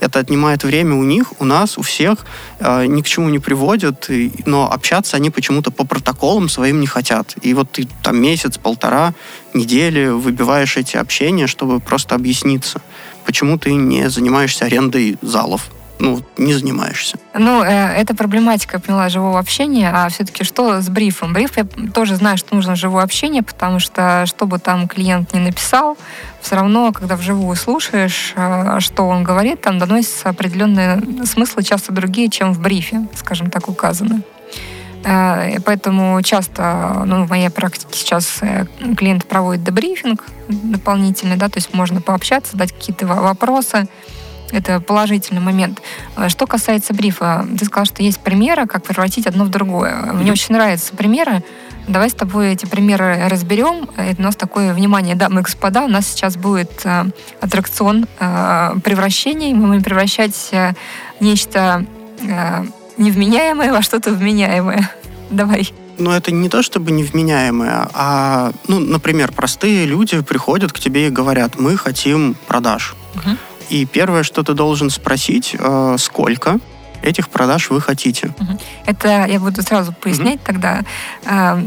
Это 0.00 0.18
отнимает 0.18 0.64
время 0.64 0.94
у 0.94 1.04
них, 1.04 1.32
у 1.38 1.44
нас, 1.44 1.78
у 1.78 1.82
всех, 1.82 2.26
э, 2.58 2.86
ни 2.86 3.00
к 3.00 3.06
чему 3.06 3.28
не 3.28 3.38
приводит, 3.38 4.10
и, 4.10 4.30
но 4.44 4.70
общаться 4.70 5.16
они 5.16 5.30
почему-то 5.30 5.70
по 5.70 5.86
протоколам 5.86 6.48
своим 6.48 6.80
не 6.80 6.86
хотят. 6.86 7.34
И 7.40 7.54
вот 7.54 7.70
ты 7.70 7.88
там 8.02 8.20
месяц, 8.20 8.58
полтора, 8.58 9.14
недели 9.54 10.08
выбиваешь 10.08 10.76
эти 10.76 10.96
общения, 10.96 11.46
чтобы 11.46 11.80
просто 11.80 12.14
объясниться 12.14 12.82
почему 13.26 13.58
ты 13.58 13.74
не 13.74 14.08
занимаешься 14.08 14.64
арендой 14.64 15.18
залов? 15.20 15.70
ну, 15.98 16.22
не 16.36 16.54
занимаешься. 16.54 17.18
Ну, 17.34 17.62
э, 17.62 17.68
это 17.68 18.14
проблематика, 18.14 18.76
я 18.76 18.80
поняла, 18.80 19.08
живого 19.08 19.38
общения, 19.38 19.90
а 19.92 20.08
все-таки 20.08 20.44
что 20.44 20.80
с 20.80 20.88
брифом? 20.88 21.32
Бриф, 21.32 21.56
я 21.56 21.66
тоже 21.94 22.16
знаю, 22.16 22.36
что 22.36 22.54
нужно 22.54 22.76
живое 22.76 23.02
общение, 23.02 23.42
потому 23.42 23.78
что, 23.78 24.24
что 24.26 24.46
бы 24.46 24.58
там 24.58 24.88
клиент 24.88 25.32
не 25.32 25.40
написал, 25.40 25.96
все 26.40 26.56
равно, 26.56 26.92
когда 26.92 27.16
вживую 27.16 27.56
слушаешь, 27.56 28.34
э, 28.36 28.78
что 28.80 29.08
он 29.08 29.24
говорит, 29.24 29.62
там 29.62 29.78
доносятся 29.78 30.28
определенные 30.28 31.00
смыслы, 31.24 31.62
часто 31.62 31.92
другие, 31.92 32.28
чем 32.28 32.52
в 32.52 32.60
брифе, 32.60 33.06
скажем 33.14 33.50
так, 33.50 33.68
указаны. 33.68 34.22
Э, 35.06 35.60
поэтому 35.60 36.20
часто, 36.22 37.02
ну, 37.06 37.24
в 37.24 37.30
моей 37.30 37.48
практике 37.48 37.96
сейчас 37.96 38.38
э, 38.40 38.66
клиент 38.96 39.24
проводит 39.24 39.62
дебрифинг 39.62 40.24
дополнительный, 40.48 41.36
да, 41.36 41.48
то 41.48 41.58
есть 41.58 41.72
можно 41.72 42.00
пообщаться, 42.00 42.56
дать 42.56 42.72
какие-то 42.72 43.06
вопросы. 43.06 43.88
Это 44.52 44.80
положительный 44.80 45.40
момент. 45.40 45.80
Э, 46.16 46.28
что 46.28 46.46
касается 46.48 46.92
брифа, 46.92 47.46
ты 47.56 47.64
сказал, 47.66 47.84
что 47.86 48.02
есть 48.02 48.18
примеры, 48.18 48.66
как 48.66 48.82
превратить 48.82 49.28
одно 49.28 49.44
в 49.44 49.48
другое. 49.48 49.94
Мне 50.12 50.32
очень 50.32 50.54
нравятся 50.54 50.94
примеры. 50.96 51.44
Давай 51.86 52.10
с 52.10 52.14
тобой 52.14 52.52
эти 52.54 52.66
примеры 52.66 53.28
разберем. 53.28 53.88
Это 53.96 54.20
у 54.20 54.24
нас 54.24 54.34
такое 54.34 54.74
внимание, 54.74 55.14
дамы 55.14 55.40
и 55.40 55.44
господа, 55.44 55.84
у 55.84 55.88
нас 55.88 56.08
сейчас 56.08 56.36
будет 56.36 56.84
аттракцион 57.40 58.08
превращений. 58.18 59.54
Мы 59.54 59.68
будем 59.68 59.84
превращать 59.84 60.50
нечто 61.20 61.86
невменяемое 62.98 63.72
во 63.72 63.82
что-то 63.82 64.12
вменяемое. 64.12 64.90
Давай. 65.30 65.72
Ну, 65.98 66.10
это 66.10 66.30
не 66.30 66.48
то 66.48 66.62
чтобы 66.62 66.90
невменяемое, 66.90 67.88
а, 67.94 68.52
ну, 68.68 68.78
например, 68.78 69.32
простые 69.32 69.86
люди 69.86 70.20
приходят 70.20 70.72
к 70.72 70.78
тебе 70.78 71.06
и 71.06 71.10
говорят, 71.10 71.58
мы 71.58 71.76
хотим 71.76 72.36
продаж. 72.46 72.94
Угу. 73.14 73.36
И 73.70 73.86
первое, 73.86 74.22
что 74.22 74.42
ты 74.42 74.52
должен 74.52 74.90
спросить, 74.90 75.56
э, 75.58 75.96
сколько 75.98 76.58
этих 77.02 77.28
продаж 77.28 77.70
вы 77.70 77.80
хотите. 77.80 78.34
Угу. 78.38 78.58
Это 78.86 79.26
я 79.26 79.40
буду 79.40 79.62
сразу 79.62 79.92
пояснять 79.92 80.36
угу. 80.36 80.44
тогда. 80.44 80.84
Э, 81.24 81.58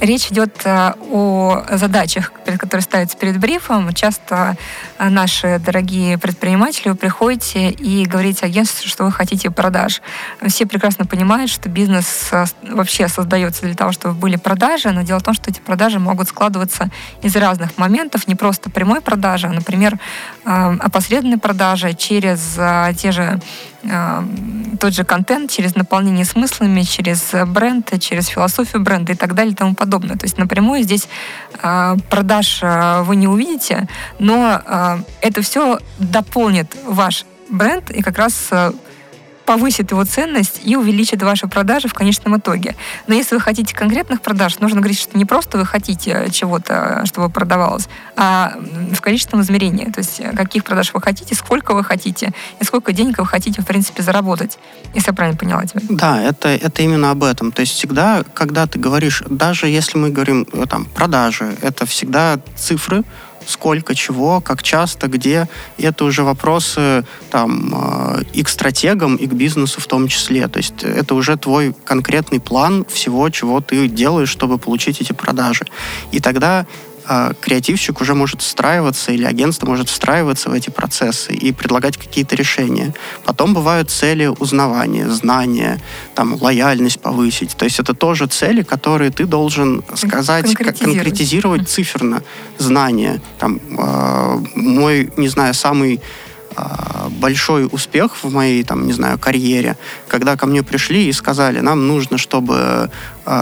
Речь 0.00 0.30
идет 0.30 0.60
э, 0.64 0.92
о 1.10 1.64
задачах, 1.72 2.32
которые 2.44 2.82
ставятся 2.82 3.16
перед 3.16 3.38
брифом. 3.38 3.92
Часто 3.92 4.56
э, 4.98 5.08
наши 5.08 5.58
дорогие 5.58 6.18
предприниматели, 6.18 6.90
вы 6.90 6.94
приходите 6.94 7.70
и 7.70 8.06
говорите 8.06 8.46
агентству, 8.46 8.88
что 8.88 9.04
вы 9.04 9.10
хотите 9.10 9.50
продаж. 9.50 10.00
Все 10.46 10.66
прекрасно 10.66 11.04
понимают, 11.04 11.50
что 11.50 11.68
бизнес 11.68 12.28
э, 12.30 12.44
вообще 12.62 13.08
создается 13.08 13.62
для 13.62 13.74
того, 13.74 13.90
чтобы 13.90 14.14
были 14.14 14.36
продажи, 14.36 14.90
но 14.92 15.02
дело 15.02 15.18
в 15.18 15.24
том, 15.24 15.34
что 15.34 15.50
эти 15.50 15.58
продажи 15.58 15.98
могут 15.98 16.28
складываться 16.28 16.90
из 17.22 17.34
разных 17.34 17.76
моментов, 17.76 18.28
не 18.28 18.36
просто 18.36 18.70
прямой 18.70 19.00
продажи, 19.00 19.48
а, 19.48 19.52
например, 19.52 19.98
опосредованной 20.44 21.38
продажи 21.38 21.94
через 21.94 22.56
те 22.96 23.10
же 23.10 23.40
тот 24.78 24.94
же 24.94 25.04
контент, 25.04 25.50
через 25.50 25.74
наполнение 25.74 26.24
смыслами, 26.24 26.82
через 26.82 27.34
бренд, 27.46 27.92
через 28.00 28.26
философию 28.26 28.82
бренда 28.82 29.12
и 29.12 29.16
так 29.16 29.34
далее 29.34 29.52
и 29.52 29.56
тому 29.56 29.74
подобное. 29.74 30.16
То 30.16 30.24
есть 30.24 30.38
напрямую 30.38 30.82
здесь 30.82 31.08
э, 31.62 31.96
продаж 32.10 32.60
э, 32.62 33.02
вы 33.02 33.16
не 33.16 33.28
увидите, 33.28 33.88
но 34.18 34.60
э, 34.64 34.98
это 35.20 35.42
все 35.42 35.78
дополнит 35.98 36.76
ваш 36.84 37.24
бренд 37.50 37.90
и 37.90 38.02
как 38.02 38.18
раз 38.18 38.50
повысит 39.48 39.92
его 39.92 40.04
ценность 40.04 40.60
и 40.62 40.76
увеличит 40.76 41.22
ваши 41.22 41.48
продажи 41.48 41.88
в 41.88 41.94
конечном 41.94 42.36
итоге. 42.36 42.76
Но 43.06 43.14
если 43.14 43.34
вы 43.34 43.40
хотите 43.40 43.74
конкретных 43.74 44.20
продаж, 44.20 44.58
нужно 44.58 44.80
говорить, 44.80 45.00
что 45.00 45.16
не 45.16 45.24
просто 45.24 45.56
вы 45.56 45.64
хотите 45.64 46.28
чего-то, 46.30 47.02
чтобы 47.06 47.30
продавалось, 47.30 47.88
а 48.14 48.52
в 48.92 49.00
количественном 49.00 49.42
измерении. 49.42 49.86
То 49.86 50.00
есть 50.00 50.20
каких 50.36 50.64
продаж 50.64 50.92
вы 50.92 51.00
хотите, 51.00 51.34
сколько 51.34 51.72
вы 51.72 51.82
хотите 51.82 52.34
и 52.60 52.64
сколько 52.64 52.92
денег 52.92 53.16
вы 53.20 53.24
хотите, 53.24 53.62
в 53.62 53.66
принципе, 53.66 54.02
заработать. 54.02 54.58
Если 54.94 55.08
я 55.08 55.14
правильно 55.14 55.38
поняла 55.38 55.64
тебя. 55.64 55.80
Да, 55.88 56.22
это, 56.22 56.50
это 56.50 56.82
именно 56.82 57.10
об 57.10 57.24
этом. 57.24 57.50
То 57.50 57.62
есть 57.62 57.72
всегда, 57.72 58.24
когда 58.34 58.66
ты 58.66 58.78
говоришь, 58.78 59.22
даже 59.30 59.68
если 59.68 59.96
мы 59.96 60.10
говорим 60.10 60.46
э, 60.52 60.66
там 60.68 60.84
продажи, 60.84 61.56
это 61.62 61.86
всегда 61.86 62.38
цифры, 62.54 63.02
сколько 63.48 63.94
чего, 63.94 64.40
как 64.40 64.62
часто, 64.62 65.08
где. 65.08 65.48
Это 65.78 66.04
уже 66.04 66.22
вопросы 66.22 67.04
там, 67.30 67.72
э, 67.74 68.22
и 68.34 68.42
к 68.42 68.48
стратегам, 68.48 69.16
и 69.16 69.26
к 69.26 69.32
бизнесу 69.32 69.80
в 69.80 69.86
том 69.86 70.06
числе. 70.06 70.48
То 70.48 70.58
есть 70.58 70.82
это 70.82 71.14
уже 71.14 71.36
твой 71.36 71.74
конкретный 71.84 72.40
план 72.40 72.84
всего, 72.88 73.30
чего 73.30 73.60
ты 73.60 73.88
делаешь, 73.88 74.28
чтобы 74.28 74.58
получить 74.58 75.00
эти 75.00 75.12
продажи. 75.12 75.64
И 76.12 76.20
тогда 76.20 76.66
а, 77.10 77.32
креативщик 77.40 78.02
уже 78.02 78.14
может 78.14 78.42
встраиваться 78.42 79.12
или 79.12 79.24
агентство 79.24 79.66
может 79.66 79.88
встраиваться 79.88 80.50
в 80.50 80.52
эти 80.52 80.68
процессы 80.68 81.32
и 81.32 81.52
предлагать 81.52 81.96
какие-то 81.96 82.36
решения. 82.36 82.92
Потом 83.24 83.54
бывают 83.54 83.90
цели 83.90 84.26
узнавания, 84.26 85.08
знания, 85.08 85.80
там, 86.14 86.34
лояльность 86.34 87.00
повысить. 87.00 87.56
То 87.56 87.64
есть 87.64 87.78
это 87.78 87.94
тоже 87.94 88.26
цели, 88.26 88.60
которые 88.62 89.10
ты 89.10 89.24
должен 89.24 89.82
сказать, 89.94 90.44
конкретизировать, 90.44 90.96
конкретизировать 90.96 91.68
циферно 91.70 92.22
знания. 92.58 93.22
Там, 93.38 93.58
э, 93.70 94.38
мой, 94.54 95.10
не 95.16 95.28
знаю, 95.28 95.54
самый 95.54 96.02
большой 97.20 97.68
успех 97.70 98.16
в 98.20 98.32
моей, 98.32 98.64
там, 98.64 98.86
не 98.88 98.92
знаю, 98.92 99.16
карьере, 99.16 99.76
когда 100.08 100.36
ко 100.36 100.46
мне 100.46 100.64
пришли 100.64 101.08
и 101.08 101.12
сказали, 101.12 101.60
нам 101.60 101.86
нужно, 101.86 102.18
чтобы 102.18 102.90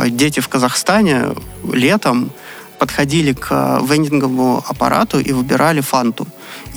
дети 0.08 0.40
в 0.40 0.48
Казахстане 0.48 1.28
летом 1.72 2.30
подходили 2.78 3.32
к 3.32 3.80
вендинговому 3.82 4.64
аппарату 4.66 5.18
и 5.18 5.32
выбирали 5.32 5.80
фанту. 5.80 6.26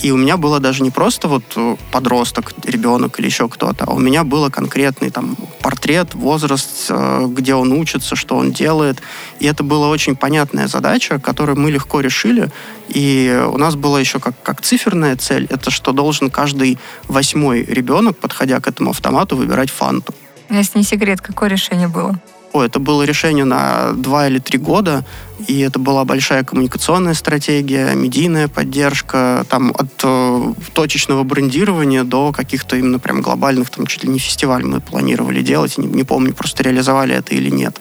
И 0.01 0.11
у 0.11 0.17
меня 0.17 0.37
было 0.37 0.59
даже 0.59 0.83
не 0.83 0.91
просто 0.91 1.27
вот 1.27 1.43
э, 1.55 1.75
подросток, 1.91 2.53
ребенок 2.63 3.19
или 3.19 3.27
еще 3.27 3.49
кто-то, 3.49 3.85
а 3.85 3.93
у 3.93 3.99
меня 3.99 4.23
был 4.23 4.49
конкретный 4.49 5.09
там 5.09 5.35
портрет, 5.61 6.15
возраст, 6.15 6.85
э, 6.89 7.27
где 7.29 7.53
он 7.55 7.73
учится, 7.73 8.15
что 8.15 8.35
он 8.35 8.51
делает. 8.51 9.01
И 9.39 9.45
это 9.45 9.63
была 9.63 9.89
очень 9.89 10.15
понятная 10.15 10.67
задача, 10.67 11.19
которую 11.19 11.59
мы 11.59 11.71
легко 11.71 11.99
решили. 12.01 12.49
И 12.87 13.45
у 13.53 13.57
нас 13.57 13.75
была 13.75 13.99
еще 13.99 14.19
как, 14.19 14.41
как 14.41 14.61
циферная 14.61 15.15
цель, 15.15 15.47
это 15.49 15.69
что 15.71 15.91
должен 15.91 16.29
каждый 16.29 16.77
восьмой 17.07 17.63
ребенок, 17.63 18.17
подходя 18.17 18.59
к 18.59 18.67
этому 18.67 18.91
автомату, 18.91 19.35
выбирать 19.35 19.69
фанту. 19.69 20.13
Если 20.49 20.79
не 20.79 20.83
секрет, 20.83 21.21
какое 21.21 21.49
решение 21.49 21.87
было? 21.87 22.19
О, 22.51 22.63
это 22.63 22.79
было 22.79 23.03
решение 23.03 23.45
на 23.45 23.93
два 23.93 24.27
или 24.27 24.39
три 24.39 24.57
года, 24.57 25.05
и 25.47 25.59
это 25.59 25.77
была 25.77 26.03
большая 26.03 26.43
коммуникационная 26.43 27.13
стратегия, 27.13 27.93
медийная 27.93 28.47
поддержка, 28.47 29.45
там 29.49 29.71
от 29.77 29.89
э, 30.03 30.53
точечного 30.73 31.23
брендирования 31.23 32.03
до 32.03 32.31
каких-то 32.31 32.75
именно 32.75 32.97
прям 32.97 33.21
глобальных, 33.21 33.69
там 33.69 33.85
чуть 33.85 34.03
ли 34.03 34.09
не 34.09 34.17
фестиваль 34.17 34.63
мы 34.65 34.81
планировали 34.81 35.41
делать, 35.41 35.77
не, 35.77 35.87
не 35.87 36.03
помню, 36.03 36.33
просто 36.33 36.63
реализовали 36.63 37.13
это 37.15 37.35
или 37.35 37.49
нет. 37.49 37.79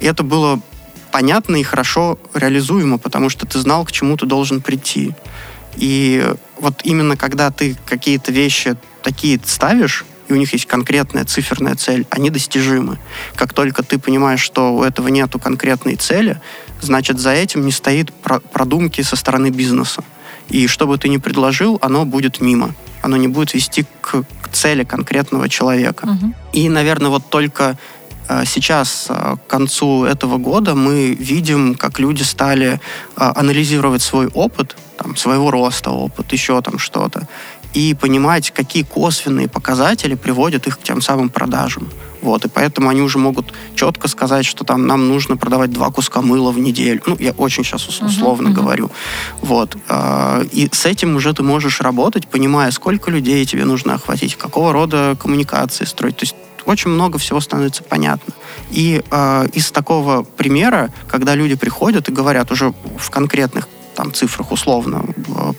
И 0.00 0.06
это 0.06 0.22
было 0.22 0.60
понятно 1.10 1.56
и 1.56 1.62
хорошо 1.62 2.18
реализуемо, 2.34 2.98
потому 2.98 3.30
что 3.30 3.46
ты 3.46 3.58
знал, 3.58 3.86
к 3.86 3.92
чему 3.92 4.16
ты 4.18 4.26
должен 4.26 4.60
прийти. 4.60 5.14
И 5.76 6.24
вот 6.58 6.80
именно 6.84 7.16
когда 7.16 7.50
ты 7.50 7.76
какие-то 7.86 8.32
вещи 8.32 8.76
такие 9.02 9.40
ставишь, 9.44 10.04
и 10.28 10.32
у 10.32 10.36
них 10.36 10.52
есть 10.52 10.66
конкретная 10.66 11.24
циферная 11.24 11.74
цель, 11.74 12.06
они 12.10 12.30
достижимы. 12.30 12.98
Как 13.34 13.52
только 13.52 13.82
ты 13.82 13.98
понимаешь, 13.98 14.40
что 14.40 14.74
у 14.74 14.82
этого 14.82 15.08
нету 15.08 15.38
конкретной 15.38 15.96
цели, 15.96 16.40
значит, 16.80 17.18
за 17.18 17.30
этим 17.30 17.64
не 17.66 17.72
стоит 17.72 18.12
продумки 18.12 19.02
со 19.02 19.16
стороны 19.16 19.50
бизнеса. 19.50 20.02
И 20.48 20.66
что 20.66 20.86
бы 20.86 20.98
ты 20.98 21.08
ни 21.08 21.16
предложил, 21.16 21.78
оно 21.80 22.04
будет 22.04 22.40
мимо. 22.40 22.74
Оно 23.02 23.16
не 23.16 23.28
будет 23.28 23.54
вести 23.54 23.84
к, 24.00 24.24
к 24.42 24.48
цели 24.52 24.84
конкретного 24.84 25.48
человека. 25.48 26.04
Угу. 26.04 26.34
И, 26.52 26.68
наверное, 26.68 27.10
вот 27.10 27.28
только 27.30 27.76
э, 28.28 28.44
сейчас, 28.46 29.06
э, 29.08 29.36
к 29.36 29.50
концу 29.50 30.04
этого 30.04 30.38
года, 30.38 30.74
мы 30.74 31.14
видим, 31.14 31.74
как 31.74 31.98
люди 31.98 32.22
стали 32.22 32.72
э, 32.72 32.78
анализировать 33.16 34.02
свой 34.02 34.28
опыт, 34.28 34.76
там, 34.96 35.16
своего 35.16 35.50
роста 35.50 35.90
опыт, 35.90 36.32
еще 36.32 36.60
там 36.62 36.78
что-то, 36.78 37.26
и 37.74 37.94
понимать, 37.94 38.50
какие 38.52 38.84
косвенные 38.84 39.48
показатели 39.48 40.14
приводят 40.14 40.66
их 40.66 40.78
к 40.78 40.82
тем 40.82 41.00
самым 41.00 41.28
продажам. 41.28 41.88
Вот, 42.22 42.46
и 42.46 42.48
поэтому 42.48 42.88
они 42.88 43.02
уже 43.02 43.18
могут 43.18 43.52
четко 43.74 44.08
сказать, 44.08 44.46
что 44.46 44.64
там 44.64 44.86
нам 44.86 45.08
нужно 45.08 45.36
продавать 45.36 45.70
два 45.70 45.90
куска 45.90 46.22
мыла 46.22 46.52
в 46.52 46.58
неделю. 46.58 47.02
Ну, 47.04 47.16
я 47.18 47.32
очень 47.32 47.64
сейчас 47.64 47.86
условно 47.86 48.48
uh-huh, 48.48 48.50
uh-huh. 48.50 48.54
говорю. 48.54 48.90
Вот. 49.42 49.76
А, 49.88 50.42
и 50.50 50.70
с 50.72 50.86
этим 50.86 51.16
уже 51.16 51.34
ты 51.34 51.42
можешь 51.42 51.82
работать, 51.82 52.26
понимая, 52.26 52.70
сколько 52.70 53.10
людей 53.10 53.44
тебе 53.44 53.66
нужно 53.66 53.94
охватить, 53.94 54.36
какого 54.36 54.72
рода 54.72 55.18
коммуникации 55.20 55.84
строить. 55.84 56.16
То 56.16 56.22
есть 56.22 56.34
очень 56.64 56.90
много 56.90 57.18
всего 57.18 57.40
становится 57.40 57.82
понятно. 57.82 58.32
И 58.70 59.02
э, 59.10 59.46
из 59.52 59.70
такого 59.70 60.22
примера, 60.22 60.90
когда 61.08 61.34
люди 61.34 61.56
приходят 61.56 62.08
и 62.08 62.12
говорят 62.12 62.50
уже 62.50 62.72
в 62.98 63.10
конкретных 63.10 63.68
там, 63.94 64.12
цифрах 64.12 64.52
условно, 64.52 65.04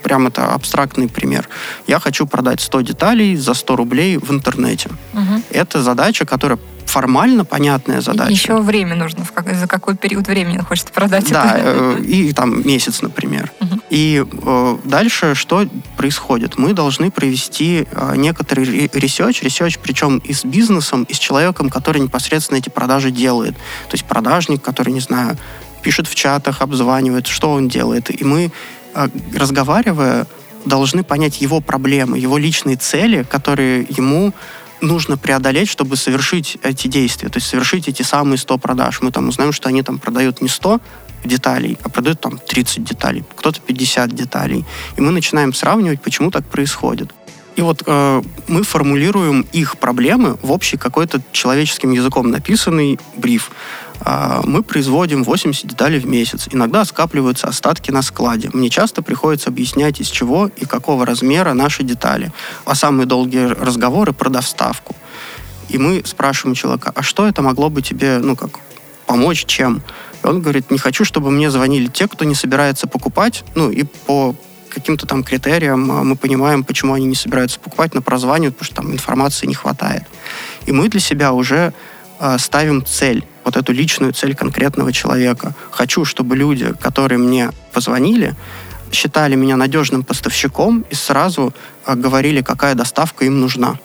прям 0.03 0.27
это 0.27 0.53
абстрактный 0.53 1.07
пример. 1.07 1.47
Я 1.87 1.99
хочу 1.99 2.27
продать 2.27 2.61
100 2.61 2.81
деталей 2.81 3.35
за 3.35 3.53
100 3.53 3.75
рублей 3.75 4.17
в 4.17 4.31
интернете. 4.31 4.89
Угу. 5.13 5.41
Это 5.51 5.81
задача, 5.81 6.25
которая 6.25 6.59
формально 6.85 7.43
понятная 7.43 7.99
задача. 7.99 8.31
Еще 8.31 8.61
время 8.61 8.95
нужно, 8.95 9.25
за 9.53 9.67
какой 9.67 9.97
период 9.97 10.27
времени 10.27 10.59
хочется 10.59 10.93
продать 10.93 11.29
да, 11.29 11.57
это. 11.57 11.97
Да, 11.97 11.99
и 11.99 12.31
там 12.31 12.65
месяц, 12.65 13.01
например. 13.01 13.51
Угу. 13.59 13.79
И 13.89 14.23
э, 14.25 14.77
дальше 14.85 15.35
что 15.35 15.67
происходит? 15.97 16.57
Мы 16.57 16.73
должны 16.73 17.11
провести 17.11 17.87
э, 17.91 18.13
некоторый 18.15 18.89
research, 18.93 19.41
research 19.41 19.77
причем 19.79 20.19
и 20.19 20.33
с 20.33 20.45
бизнесом, 20.45 21.03
и 21.03 21.13
с 21.13 21.17
человеком, 21.17 21.69
который 21.69 22.01
непосредственно 22.01 22.59
эти 22.59 22.69
продажи 22.69 23.11
делает. 23.11 23.55
То 23.55 23.93
есть 23.93 24.05
продажник, 24.05 24.61
который, 24.61 24.93
не 24.93 25.01
знаю, 25.01 25.37
пишет 25.85 26.07
в 26.07 26.15
чатах, 26.15 26.63
обзванивает, 26.63 27.27
что 27.27 27.51
он 27.51 27.67
делает. 27.67 28.09
И 28.09 28.23
мы, 28.23 28.51
а, 28.95 29.07
разговаривая, 29.35 30.25
должны 30.65 31.03
понять 31.03 31.41
его 31.41 31.61
проблемы, 31.61 32.17
его 32.17 32.39
личные 32.39 32.75
цели, 32.75 33.21
которые 33.21 33.85
ему 33.97 34.33
нужно 34.81 35.15
преодолеть, 35.15 35.69
чтобы 35.69 35.95
совершить 35.95 36.57
эти 36.63 36.87
действия, 36.87 37.29
то 37.29 37.37
есть 37.37 37.47
совершить 37.47 37.87
эти 37.87 38.01
самые 38.01 38.39
100 38.39 38.57
продаж. 38.57 39.01
Мы 39.01 39.11
там 39.11 39.29
узнаем, 39.29 39.53
что 39.53 39.69
они 39.69 39.83
там 39.83 39.99
продают 39.99 40.41
не 40.41 40.49
100 40.49 40.81
деталей, 41.23 41.77
а 41.83 41.89
продают 41.89 42.19
там 42.19 42.39
30 42.39 42.83
деталей, 42.83 43.23
кто-то 43.35 43.61
50 43.61 44.11
деталей. 44.15 44.65
И 44.97 45.01
мы 45.01 45.11
начинаем 45.11 45.53
сравнивать, 45.53 46.01
почему 46.01 46.31
так 46.31 46.45
происходит. 46.45 47.13
И 47.55 47.61
вот 47.61 47.83
э, 47.85 48.21
мы 48.47 48.63
формулируем 48.63 49.45
их 49.53 49.77
проблемы 49.77 50.37
в 50.41 50.51
общий 50.51 50.77
какой-то 50.77 51.21
человеческим 51.31 51.91
языком 51.91 52.29
написанный 52.29 52.99
бриф. 53.15 53.51
Э, 54.01 54.41
мы 54.43 54.63
производим 54.63 55.23
80 55.23 55.67
деталей 55.67 55.99
в 55.99 56.05
месяц. 56.05 56.47
Иногда 56.51 56.85
скапливаются 56.85 57.47
остатки 57.47 57.91
на 57.91 58.01
складе. 58.01 58.49
Мне 58.53 58.69
часто 58.69 59.01
приходится 59.01 59.49
объяснять, 59.49 59.99
из 59.99 60.07
чего 60.07 60.49
и 60.55 60.65
какого 60.65 61.05
размера 61.05 61.53
наши 61.53 61.83
детали. 61.83 62.31
А 62.65 62.75
самые 62.75 63.05
долгие 63.05 63.47
разговоры 63.47 64.13
про 64.13 64.29
доставку. 64.29 64.95
И 65.69 65.77
мы 65.77 66.03
спрашиваем 66.05 66.55
человека, 66.55 66.91
а 66.95 67.01
что 67.01 67.27
это 67.27 67.41
могло 67.41 67.69
бы 67.69 67.81
тебе, 67.81 68.19
ну 68.19 68.35
как, 68.35 68.59
помочь 69.05 69.45
чем? 69.45 69.81
И 70.23 70.27
он 70.27 70.41
говорит, 70.41 70.71
не 70.71 70.77
хочу, 70.77 71.05
чтобы 71.05 71.31
мне 71.31 71.49
звонили 71.49 71.87
те, 71.87 72.07
кто 72.07 72.25
не 72.25 72.35
собирается 72.35 72.87
покупать, 72.87 73.43
ну 73.55 73.71
и 73.71 73.83
по 73.83 74.35
каким-то 74.69 75.07
там 75.07 75.23
критериям 75.23 75.89
а, 75.91 76.03
мы 76.03 76.15
понимаем, 76.17 76.63
почему 76.63 76.93
они 76.93 77.05
не 77.05 77.15
собираются 77.15 77.59
покупать, 77.59 77.93
но 77.93 78.01
прозванивают, 78.01 78.57
потому 78.57 78.65
что 78.65 78.75
там 78.75 78.91
информации 78.91 79.47
не 79.47 79.53
хватает. 79.53 80.03
И 80.65 80.71
мы 80.73 80.89
для 80.89 80.99
себя 80.99 81.31
уже 81.31 81.73
ставим 82.37 82.85
цель, 82.85 83.25
вот 83.43 83.57
эту 83.57 83.73
личную 83.73 84.13
цель 84.13 84.35
конкретного 84.35 84.91
человека. 84.91 85.53
Хочу, 85.71 86.05
чтобы 86.05 86.35
люди, 86.35 86.73
которые 86.79 87.17
мне 87.17 87.51
позвонили, 87.73 88.35
считали 88.91 89.35
меня 89.35 89.57
надежным 89.57 90.03
поставщиком 90.03 90.85
и 90.89 90.95
сразу 90.95 91.53
э, 91.85 91.95
говорили, 91.95 92.41
какая 92.41 92.75
доставка 92.75 93.25
им 93.25 93.39
нужна. 93.39 93.77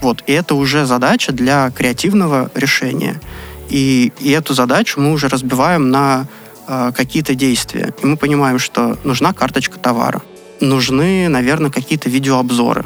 Вот. 0.00 0.22
И 0.26 0.32
это 0.32 0.54
уже 0.54 0.84
задача 0.84 1.32
для 1.32 1.70
креативного 1.70 2.50
решения. 2.54 3.20
И, 3.68 4.12
и 4.18 4.30
эту 4.30 4.54
задачу 4.54 5.00
мы 5.00 5.12
уже 5.12 5.28
разбиваем 5.28 5.90
на 5.90 6.26
э, 6.66 6.92
какие-то 6.94 7.34
действия. 7.34 7.94
И 8.02 8.06
мы 8.06 8.16
понимаем, 8.16 8.58
что 8.58 8.98
нужна 9.04 9.32
карточка 9.32 9.78
товара. 9.78 10.22
Нужны, 10.60 11.28
наверное, 11.28 11.70
какие-то 11.70 12.10
видеообзоры. 12.10 12.84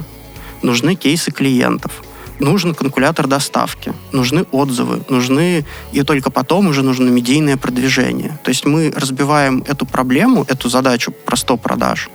Нужны 0.63 0.95
кейсы 0.95 1.31
клиентов. 1.31 2.03
Нужен 2.39 2.75
калькулятор 2.75 3.27
доставки, 3.27 3.93
нужны 4.13 4.45
отзывы, 4.53 5.03
нужны, 5.09 5.65
и 5.93 6.03
только 6.03 6.31
потом 6.31 6.69
уже 6.69 6.83
нужно 6.83 7.09
медийное 7.09 7.57
продвижение. 7.57 8.39
То 8.43 8.51
есть 8.51 8.67
мы 8.67 8.93
разбиваем 8.95 9.65
эту 9.67 9.87
проблему, 9.87 10.45
эту 10.49 10.69
задачу 10.69 11.13
про 11.13 11.37
100 11.37 11.57
продаж 11.57 12.11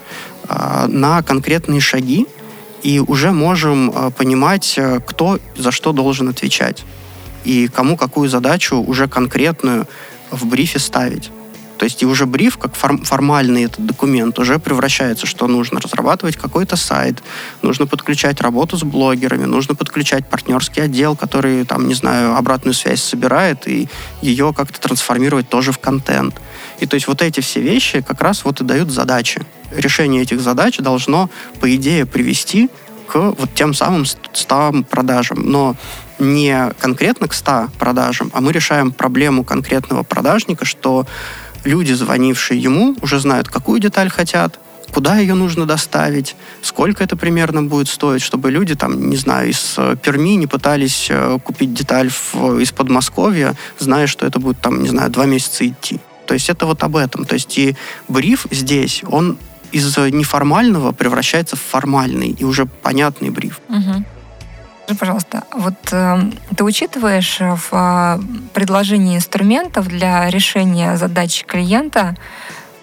э, 0.48 0.88
на 0.88 1.24
конкретные 1.24 1.82
шаги, 1.82 2.28
и 2.84 3.00
уже 3.00 3.32
можем 3.32 3.90
э, 3.90 4.12
понимать, 4.12 4.76
э, 4.78 5.00
кто 5.06 5.40
за 5.58 5.72
что 5.72 5.92
должен 5.92 6.30
отвечать 6.30 6.84
и 7.44 7.68
кому 7.68 7.98
какую 7.98 8.30
задачу 8.30 8.78
уже 8.78 9.08
конкретную 9.08 9.88
в 10.30 10.46
брифе 10.46 10.80
ставить. 10.80 11.32
То 11.82 11.86
есть 11.86 12.04
и 12.04 12.06
уже 12.06 12.28
бриф, 12.28 12.60
как 12.60 12.76
форм, 12.76 13.02
формальный 13.04 13.64
этот 13.64 13.84
документ, 13.84 14.38
уже 14.38 14.60
превращается, 14.60 15.26
что 15.26 15.48
нужно 15.48 15.80
разрабатывать 15.80 16.36
какой-то 16.36 16.76
сайт, 16.76 17.24
нужно 17.64 17.88
подключать 17.88 18.40
работу 18.40 18.78
с 18.78 18.84
блогерами, 18.84 19.46
нужно 19.46 19.74
подключать 19.74 20.30
партнерский 20.30 20.82
отдел, 20.82 21.16
который, 21.16 21.66
там, 21.66 21.88
не 21.88 21.96
знаю, 21.96 22.36
обратную 22.36 22.76
связь 22.76 23.02
собирает, 23.02 23.68
и 23.68 23.90
ее 24.22 24.54
как-то 24.56 24.80
трансформировать 24.80 25.50
тоже 25.50 25.72
в 25.72 25.80
контент. 25.80 26.40
И 26.80 26.86
то 26.86 26.94
есть 26.94 27.08
вот 27.08 27.24
эти 27.24 27.40
все 27.40 27.62
вещи 27.62 28.02
как 28.02 28.22
раз 28.22 28.46
вот 28.46 28.62
и 28.62 28.64
дают 28.64 28.92
задачи. 28.92 29.42
Решение 29.76 30.22
этих 30.22 30.40
задач 30.40 30.78
должно, 30.78 31.32
по 31.62 31.76
идее, 31.76 32.06
привести 32.06 32.70
к 33.08 33.18
вот 33.18 33.56
тем 33.56 33.74
самым 33.74 34.06
100 34.06 34.84
продажам. 34.88 35.50
Но 35.50 35.76
не 36.20 36.72
конкретно 36.80 37.28
к 37.28 37.34
100 37.34 37.70
продажам, 37.80 38.30
а 38.36 38.42
мы 38.42 38.52
решаем 38.52 38.92
проблему 38.92 39.44
конкретного 39.44 40.04
продажника, 40.04 40.66
что 40.66 41.08
люди, 41.64 41.94
звонившие 41.94 42.62
ему, 42.62 42.96
уже 43.02 43.20
знают, 43.20 43.48
какую 43.48 43.80
деталь 43.80 44.10
хотят, 44.10 44.60
куда 44.92 45.18
ее 45.18 45.34
нужно 45.36 45.66
доставить, 45.66 46.36
сколько 46.62 47.04
это 47.04 47.16
примерно 47.16 47.64
будет 47.64 47.88
стоить, 47.88 48.22
чтобы 48.22 48.52
люди 48.52 48.76
там, 48.76 49.10
не 49.10 49.16
знаю, 49.16 49.50
из 49.50 49.76
э, 49.78 49.96
Перми 50.02 50.36
не 50.36 50.48
пытались 50.48 51.08
э, 51.10 51.40
купить 51.44 51.74
деталь 51.74 52.10
в, 52.10 52.60
из 52.60 52.72
Подмосковья, 52.72 53.56
зная, 53.80 54.08
что 54.08 54.26
это 54.26 54.40
будет 54.40 54.60
там, 54.60 54.84
не 54.84 54.90
знаю, 54.90 55.10
два 55.10 55.26
месяца 55.26 55.68
идти. 55.68 56.00
То 56.28 56.34
есть 56.34 56.50
это 56.50 56.66
вот 56.66 56.84
об 56.84 56.96
этом. 56.96 57.26
То 57.26 57.36
есть 57.36 57.58
и 57.58 57.76
бриф 58.08 58.46
здесь, 58.52 59.04
он 59.08 59.38
из 59.72 59.98
неформального 59.98 60.92
превращается 60.92 61.56
в 61.56 61.62
формальный 61.62 62.30
и 62.30 62.44
уже 62.44 62.66
понятный 62.66 63.30
бриф. 63.30 63.62
Угу. 63.70 64.06
Скажи, 64.92 65.00
пожалуйста, 65.00 65.44
вот 65.54 65.76
э, 65.94 66.20
ты 66.58 66.66
учитываешь 66.66 67.40
в 67.40 67.70
э, 67.72 68.20
предложении 68.54 69.16
инструментов 69.16 69.88
для 69.88 70.30
решения 70.30 70.98
задач 70.98 71.46
клиента, 71.46 72.18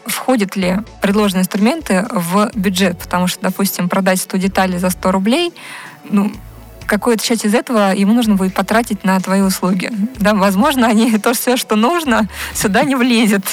входят 0.06 0.56
ли 0.56 0.78
предложенные 1.02 1.42
инструменты 1.42 2.06
в 2.10 2.50
бюджет? 2.54 2.98
Потому 2.98 3.26
что, 3.26 3.42
допустим, 3.42 3.90
продать 3.90 4.22
100 4.22 4.38
деталей 4.38 4.78
за 4.78 4.88
100 4.88 5.12
рублей, 5.12 5.52
ну, 6.08 6.32
какую-то 6.88 7.22
часть 7.22 7.44
из 7.44 7.54
этого 7.54 7.94
ему 7.94 8.14
нужно 8.14 8.34
будет 8.34 8.54
потратить 8.54 9.04
на 9.04 9.20
твои 9.20 9.42
услуги. 9.42 9.92
Да, 10.18 10.34
возможно, 10.34 10.88
они 10.88 11.16
то 11.22 11.34
все, 11.34 11.56
что 11.56 11.76
нужно, 11.76 12.28
сюда 12.54 12.82
не 12.82 12.96
влезет. 12.96 13.44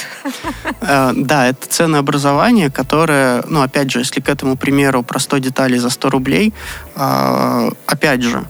Э, 0.80 1.12
да, 1.14 1.46
это 1.46 1.68
ценообразование, 1.68 2.70
которое, 2.70 3.44
ну, 3.48 3.60
опять 3.60 3.90
же, 3.90 4.00
если 4.00 4.20
к 4.20 4.28
этому 4.28 4.56
примеру 4.56 5.02
про 5.02 5.20
100 5.20 5.38
деталей 5.38 5.78
за 5.78 5.90
100 5.90 6.10
рублей, 6.10 6.52
э, 6.96 7.70
опять 7.86 8.22
же, 8.22 8.44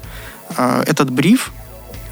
э, 0.56 0.84
этот 0.86 1.10
бриф, 1.10 1.52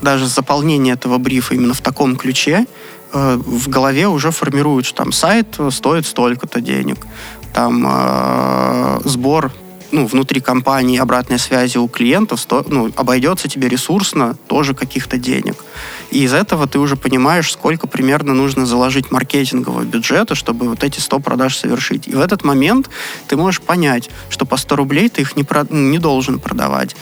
даже 0.02 0.26
заполнение 0.26 0.94
этого 0.94 1.18
брифа 1.18 1.54
именно 1.54 1.72
в 1.72 1.80
таком 1.80 2.16
ключе, 2.16 2.66
в 3.12 3.68
голове 3.68 4.08
уже 4.08 4.32
формируют, 4.32 4.86
что 4.86 5.04
там 5.04 5.12
сайт 5.12 5.56
стоит 5.70 6.04
столько-то 6.04 6.60
денег, 6.60 7.06
там 7.54 7.86
э, 7.86 9.00
сбор 9.04 9.52
ну, 9.94 10.06
внутри 10.06 10.40
компании 10.40 10.98
обратной 10.98 11.38
связи 11.38 11.78
у 11.78 11.86
клиентов 11.86 12.40
сто, 12.40 12.64
ну, 12.68 12.90
обойдется 12.96 13.48
тебе 13.48 13.68
ресурсно 13.68 14.36
тоже 14.48 14.74
каких-то 14.74 15.18
денег. 15.18 15.64
И 16.10 16.24
из 16.24 16.34
этого 16.34 16.66
ты 16.66 16.80
уже 16.80 16.96
понимаешь, 16.96 17.52
сколько 17.52 17.86
примерно 17.86 18.34
нужно 18.34 18.66
заложить 18.66 19.12
маркетингового 19.12 19.84
бюджета, 19.84 20.34
чтобы 20.34 20.68
вот 20.68 20.82
эти 20.82 20.98
100 20.98 21.20
продаж 21.20 21.56
совершить. 21.56 22.08
И 22.08 22.12
в 22.12 22.20
этот 22.20 22.42
момент 22.42 22.90
ты 23.28 23.36
можешь 23.36 23.60
понять, 23.60 24.10
что 24.30 24.44
по 24.46 24.56
100 24.56 24.76
рублей 24.76 25.08
ты 25.08 25.22
их 25.22 25.36
не, 25.36 25.44
про, 25.44 25.64
не 25.70 25.98
должен 25.98 26.40
продавать. 26.40 26.96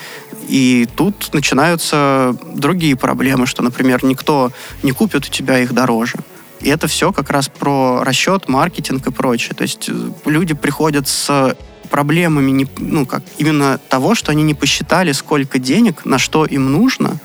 И 0.49 0.87
тут 0.95 1.33
начинаются 1.33 2.37
другие 2.55 2.95
проблемы, 2.95 3.47
что, 3.47 3.63
например, 3.63 4.05
никто 4.05 4.53
не 4.83 4.93
купит 4.93 5.25
у 5.25 5.31
тебя 5.31 5.61
их 5.61 5.73
дороже. 5.73 6.19
И 6.61 6.69
это 6.69 6.89
все 6.89 7.11
как 7.11 7.31
раз 7.31 7.49
про 7.49 8.05
расчет, 8.05 8.49
маркетинг 8.49 9.07
и 9.07 9.11
прочее. 9.11 9.55
То 9.57 9.63
есть 9.63 9.89
э, 9.89 9.93
люди 10.27 10.55
приходят 10.55 11.09
с 11.09 11.57
проблемами 11.93 12.51
не, 12.51 12.67
ну, 12.79 13.05
как, 13.05 13.23
именно 13.37 13.79
того, 13.91 14.15
что 14.15 14.33
они 14.33 14.43
не 14.43 14.55
посчитали, 14.55 15.13
сколько 15.13 15.59
денег, 15.59 16.07
на 16.07 16.19
что 16.19 16.47
им 16.47 16.73
нужно, 16.73 17.19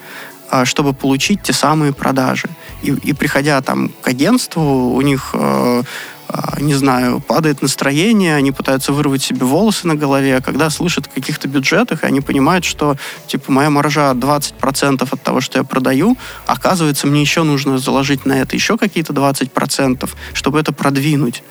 а, 0.49 0.65
чтобы 0.65 0.91
получить 0.93 1.41
те 1.41 1.53
самые 1.53 1.93
продажи. 1.93 2.49
И, 2.83 2.91
и 2.91 3.13
приходя 3.13 3.61
там 3.61 3.89
к 4.01 4.07
агентству, 4.09 4.93
у 4.93 5.01
них, 5.01 5.29
э, 5.33 5.83
э, 6.27 6.33
не 6.59 6.73
знаю, 6.73 7.21
падает 7.21 7.61
настроение, 7.61 8.35
они 8.35 8.51
пытаются 8.51 8.91
вырвать 8.91 9.23
себе 9.23 9.45
волосы 9.45 9.87
на 9.87 9.95
голове, 9.95 10.35
а 10.35 10.41
когда 10.41 10.69
слышат 10.69 11.07
о 11.07 11.09
каких-то 11.09 11.47
бюджетах, 11.47 12.03
они 12.03 12.19
понимают, 12.19 12.65
что, 12.65 12.97
типа, 13.27 13.51
моя 13.53 13.69
маржа 13.69 14.11
20% 14.11 15.07
от 15.09 15.23
того, 15.23 15.39
что 15.39 15.59
я 15.59 15.63
продаю, 15.63 16.17
оказывается, 16.45 17.07
мне 17.07 17.21
еще 17.21 17.43
нужно 17.43 17.77
заложить 17.77 18.25
на 18.25 18.33
это 18.41 18.53
еще 18.57 18.77
какие-то 18.77 19.13
20%, 19.13 20.09
чтобы 20.33 20.59
это 20.59 20.73
продвинуть. 20.73 21.41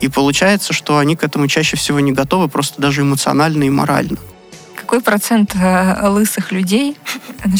И 0.00 0.08
получается, 0.08 0.72
что 0.72 0.98
они 0.98 1.16
к 1.16 1.22
этому 1.22 1.46
чаще 1.46 1.76
всего 1.76 2.00
не 2.00 2.12
готовы, 2.12 2.48
просто 2.48 2.80
даже 2.80 3.02
эмоционально 3.02 3.64
и 3.64 3.70
морально. 3.70 4.16
Какой 4.74 5.02
процент 5.02 5.54
э, 5.54 6.08
лысых 6.08 6.52
людей, 6.52 6.96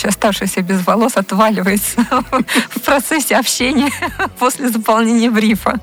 оставшихся 0.03 0.63
без 0.63 0.85
волос, 0.85 1.13
отваливается 1.17 2.05
в 2.71 2.81
процессе 2.81 3.37
общения 3.37 3.91
после 4.39 4.69
заполнения 4.71 5.31
брифа? 5.31 5.81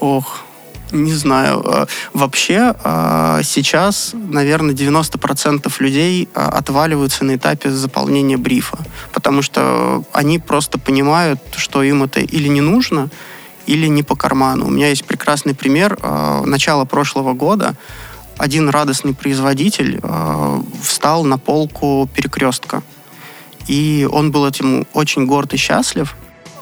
Ох, 0.00 0.44
не 0.92 1.12
знаю. 1.12 1.62
Э, 1.66 1.86
вообще 2.14 2.74
э, 2.82 3.40
сейчас, 3.42 4.12
наверное, 4.14 4.74
90% 4.74 5.70
людей 5.80 6.28
отваливаются 6.32 7.24
на 7.24 7.34
этапе 7.34 7.70
заполнения 7.70 8.36
брифа, 8.36 8.78
потому 9.12 9.42
что 9.42 10.04
они 10.12 10.38
просто 10.38 10.78
понимают, 10.78 11.40
что 11.56 11.82
им 11.82 12.04
это 12.04 12.20
или 12.20 12.48
не 12.48 12.60
нужно, 12.60 13.10
или 13.66 13.86
не 13.86 14.02
по 14.02 14.14
карману. 14.16 14.66
У 14.66 14.70
меня 14.70 14.88
есть 14.88 15.04
прекрасный 15.04 15.54
пример. 15.54 15.98
Э, 16.02 16.42
начало 16.44 16.84
прошлого 16.84 17.34
года 17.34 17.74
один 18.36 18.68
радостный 18.68 19.14
производитель 19.14 20.00
э, 20.02 20.62
встал 20.82 21.24
на 21.24 21.38
полку 21.38 22.08
перекрестка. 22.12 22.82
И 23.66 24.08
он 24.10 24.30
был 24.30 24.46
этим 24.46 24.86
очень 24.92 25.26
горд 25.26 25.54
и 25.54 25.56
счастлив. 25.56 26.16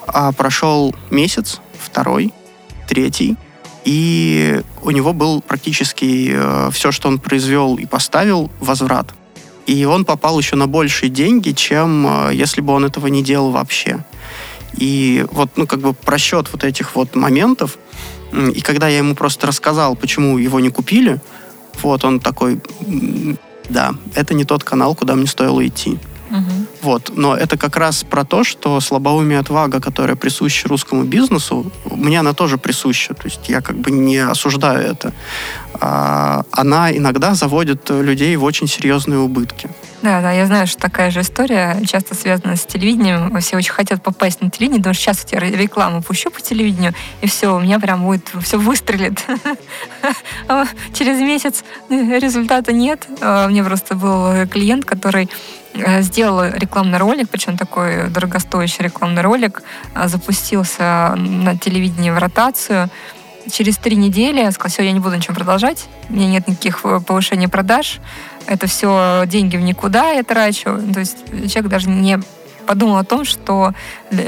А 0.06 0.32
прошел 0.32 0.94
месяц, 1.10 1.60
второй, 1.78 2.32
третий, 2.88 3.36
и 3.84 4.60
у 4.82 4.90
него 4.90 5.12
был 5.12 5.40
практически 5.40 6.32
э, 6.32 6.70
все, 6.72 6.92
что 6.92 7.08
он 7.08 7.18
произвел 7.18 7.76
и 7.76 7.86
поставил, 7.86 8.50
возврат. 8.60 9.14
И 9.66 9.84
он 9.84 10.04
попал 10.04 10.38
еще 10.38 10.56
на 10.56 10.66
большие 10.66 11.08
деньги, 11.08 11.52
чем 11.52 12.30
если 12.30 12.60
бы 12.60 12.72
он 12.72 12.84
этого 12.84 13.06
не 13.06 13.22
делал 13.22 13.52
вообще. 13.52 14.04
И 14.76 15.26
вот, 15.30 15.50
ну, 15.56 15.66
как 15.66 15.80
бы 15.80 15.92
просчет 15.92 16.48
вот 16.52 16.64
этих 16.64 16.94
вот 16.94 17.14
моментов, 17.14 17.78
и 18.32 18.60
когда 18.62 18.88
я 18.88 18.98
ему 18.98 19.14
просто 19.14 19.46
рассказал, 19.46 19.94
почему 19.94 20.38
его 20.38 20.60
не 20.60 20.70
купили, 20.70 21.20
вот 21.82 22.04
он 22.04 22.20
такой, 22.20 22.60
да, 23.68 23.94
это 24.14 24.34
не 24.34 24.44
тот 24.44 24.64
канал, 24.64 24.94
куда 24.94 25.14
мне 25.14 25.26
стоило 25.26 25.66
идти. 25.66 25.98
Угу. 26.30 26.66
Вот. 26.82 27.12
Но 27.14 27.36
это 27.36 27.58
как 27.58 27.76
раз 27.76 28.04
про 28.04 28.24
то, 28.24 28.42
что 28.42 28.80
слабоумие 28.80 29.38
отвага, 29.38 29.80
которая 29.80 30.16
присуща 30.16 30.66
русскому 30.68 31.04
бизнесу, 31.04 31.70
мне 31.84 32.20
она 32.20 32.32
тоже 32.32 32.56
присуща. 32.56 33.12
То 33.12 33.24
есть 33.24 33.48
я 33.48 33.60
как 33.60 33.76
бы 33.76 33.90
не 33.90 34.16
осуждаю 34.16 34.80
это. 34.80 35.12
А, 35.74 36.44
она 36.50 36.90
иногда 36.96 37.34
заводит 37.34 37.90
людей 37.90 38.34
в 38.36 38.44
очень 38.44 38.66
серьезные 38.66 39.18
убытки. 39.18 39.68
Да, 40.02 40.20
да, 40.20 40.32
я 40.32 40.46
знаю, 40.46 40.66
что 40.66 40.80
такая 40.80 41.12
же 41.12 41.20
история 41.20 41.80
часто 41.86 42.16
связана 42.16 42.56
с 42.56 42.66
телевидением. 42.66 43.40
Все 43.40 43.56
очень 43.56 43.70
хотят 43.70 44.02
попасть 44.02 44.40
на 44.40 44.50
телевидение, 44.50 44.80
потому 44.80 44.94
что 44.94 45.04
сейчас 45.04 45.26
я 45.30 45.38
рекламу 45.38 46.02
пущу 46.02 46.28
по 46.30 46.40
телевидению, 46.40 46.92
и 47.20 47.28
все, 47.28 47.54
у 47.54 47.60
меня 47.60 47.78
прям 47.78 48.04
будет, 48.04 48.28
все 48.42 48.58
выстрелит. 48.58 49.24
А 50.48 50.66
через 50.92 51.20
месяц 51.20 51.64
результата 51.88 52.72
нет. 52.72 53.06
А 53.20 53.46
мне 53.48 53.62
просто 53.62 53.94
был 53.94 54.46
клиент, 54.48 54.84
который 54.84 55.30
э, 55.74 56.02
сделал 56.02 56.44
рекламный 56.52 56.98
ролик, 56.98 57.28
причем 57.30 57.56
такой 57.56 58.08
дорогостоящий 58.10 58.82
рекламный 58.82 59.22
ролик, 59.22 59.62
а, 59.94 60.08
запустился 60.08 61.14
на 61.16 61.56
телевидении 61.56 62.10
в 62.10 62.18
ротацию. 62.18 62.90
Через 63.50 63.76
три 63.78 63.96
недели 63.96 64.40
я 64.40 64.52
сказала, 64.52 64.70
все, 64.70 64.82
я 64.82 64.92
не 64.92 65.00
буду 65.00 65.16
ничего 65.16 65.34
продолжать, 65.34 65.86
у 66.08 66.14
меня 66.14 66.28
нет 66.28 66.48
никаких 66.48 66.80
э, 66.84 67.00
повышений 67.00 67.48
продаж, 67.48 68.00
это 68.46 68.66
все 68.66 69.24
деньги 69.26 69.56
в 69.56 69.60
никуда 69.60 70.10
я 70.12 70.22
трачу. 70.22 70.78
То 70.92 71.00
есть 71.00 71.18
человек 71.52 71.70
даже 71.70 71.88
не 71.88 72.20
подумал 72.66 72.98
о 72.98 73.04
том, 73.04 73.24
что 73.24 73.72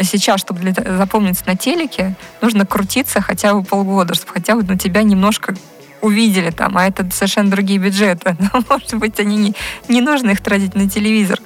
сейчас, 0.03 0.41
чтобы 0.41 0.61
для, 0.61 0.73
запомниться 0.97 1.45
на 1.47 1.57
телеке, 1.57 2.17
нужно 2.41 2.67
крутиться 2.67 3.21
хотя 3.21 3.55
бы 3.55 3.63
полгода, 3.63 4.15
чтобы 4.15 4.33
хотя 4.33 4.57
бы 4.57 4.63
на 4.63 4.79
тебя 4.79 5.03
немножко 5.03 5.55
увидели 6.01 6.51
там, 6.51 6.77
а 6.77 6.87
это 6.87 7.09
совершенно 7.11 7.51
другие 7.51 7.79
бюджеты. 7.79 8.37
Может 8.69 8.95
быть, 8.95 9.19
они 9.21 9.37
не, 9.37 9.55
не 9.89 10.01
нужно 10.01 10.31
их 10.31 10.41
тратить 10.43 10.75
на 10.75 10.89
телевизор. 10.89 11.41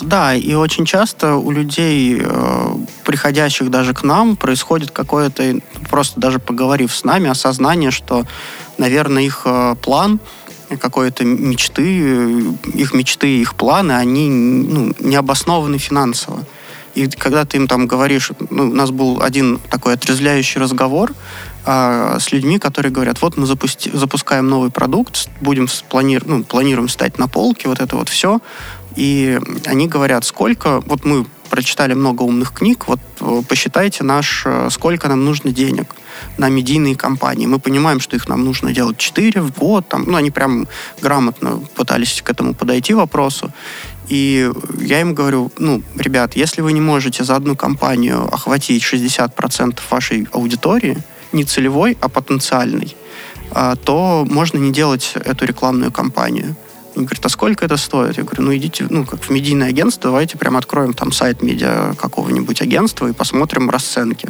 Да, 0.00 0.34
и 0.34 0.54
очень 0.54 0.84
часто 0.84 1.36
у 1.36 1.50
людей, 1.50 2.20
э, 2.20 2.76
приходящих 3.04 3.70
даже 3.70 3.94
к 3.94 4.02
нам, 4.02 4.36
происходит 4.36 4.90
какое-то, 4.90 5.60
просто 5.88 6.20
даже 6.20 6.38
поговорив 6.40 6.94
с 6.94 7.04
нами, 7.04 7.30
осознание, 7.30 7.90
что, 7.90 8.24
наверное, 8.76 9.22
их 9.22 9.42
э, 9.44 9.76
план— 9.80 10.20
какой-то 10.80 11.24
мечты, 11.24 12.56
их 12.74 12.94
мечты, 12.94 13.40
их 13.40 13.54
планы, 13.54 13.92
они 13.92 14.28
ну, 14.28 14.94
не 14.98 15.16
обоснованы 15.16 15.78
финансово. 15.78 16.44
И 16.94 17.08
когда 17.08 17.44
ты 17.44 17.56
им 17.56 17.66
там 17.66 17.86
говоришь, 17.86 18.30
ну, 18.50 18.70
у 18.70 18.74
нас 18.74 18.90
был 18.90 19.20
один 19.20 19.58
такой 19.68 19.94
отрезвляющий 19.94 20.60
разговор 20.60 21.12
а, 21.66 22.18
с 22.20 22.30
людьми, 22.30 22.58
которые 22.60 22.92
говорят, 22.92 23.20
вот 23.20 23.36
мы 23.36 23.46
запусти, 23.46 23.90
запускаем 23.92 24.48
новый 24.48 24.70
продукт, 24.70 25.28
будем 25.40 25.66
плани, 25.88 26.20
ну, 26.24 26.44
планируем 26.44 26.88
стать 26.88 27.18
на 27.18 27.26
полке, 27.26 27.68
вот 27.68 27.80
это 27.80 27.96
вот 27.96 28.08
все. 28.08 28.40
И 28.96 29.40
они 29.66 29.88
говорят, 29.88 30.24
сколько, 30.24 30.80
вот 30.80 31.04
мы 31.04 31.26
прочитали 31.50 31.94
много 31.94 32.22
умных 32.22 32.52
книг, 32.52 32.88
вот 32.88 33.00
э, 33.20 33.42
посчитайте 33.48 34.02
наш, 34.02 34.42
э, 34.44 34.68
сколько 34.70 35.08
нам 35.08 35.24
нужно 35.24 35.52
денег 35.52 35.94
на 36.36 36.48
медийные 36.48 36.96
компании. 36.96 37.46
Мы 37.46 37.58
понимаем, 37.58 38.00
что 38.00 38.16
их 38.16 38.28
нам 38.28 38.44
нужно 38.44 38.72
делать 38.72 38.98
4 38.98 39.40
в 39.40 39.56
год. 39.56 39.88
Там, 39.88 40.04
ну, 40.06 40.16
они 40.16 40.30
прям 40.30 40.66
грамотно 41.00 41.60
пытались 41.76 42.22
к 42.22 42.30
этому 42.30 42.54
подойти 42.54 42.94
вопросу. 42.94 43.52
И 44.08 44.50
я 44.80 45.00
им 45.00 45.14
говорю, 45.14 45.50
ну, 45.58 45.82
ребят, 45.96 46.36
если 46.36 46.60
вы 46.60 46.72
не 46.72 46.80
можете 46.80 47.24
за 47.24 47.36
одну 47.36 47.56
компанию 47.56 48.28
охватить 48.32 48.82
60% 48.82 49.78
вашей 49.90 50.28
аудитории, 50.32 50.98
не 51.32 51.44
целевой, 51.44 51.96
а 52.00 52.08
потенциальной, 52.08 52.96
а, 53.50 53.76
то 53.76 54.26
можно 54.28 54.58
не 54.58 54.72
делать 54.72 55.12
эту 55.14 55.46
рекламную 55.46 55.92
кампанию. 55.92 56.56
Он 56.96 57.04
говорит, 57.04 57.24
а 57.24 57.28
сколько 57.28 57.64
это 57.64 57.76
стоит? 57.76 58.16
Я 58.16 58.22
говорю, 58.22 58.42
ну 58.42 58.56
идите, 58.56 58.86
ну, 58.88 59.04
как 59.04 59.22
в 59.22 59.30
медийное 59.30 59.68
агентство, 59.68 60.10
давайте 60.10 60.38
прям 60.38 60.56
откроем 60.56 60.92
там 60.92 61.12
сайт 61.12 61.42
медиа 61.42 61.94
какого-нибудь 61.98 62.62
агентства 62.62 63.08
и 63.08 63.12
посмотрим 63.12 63.68
расценки. 63.70 64.28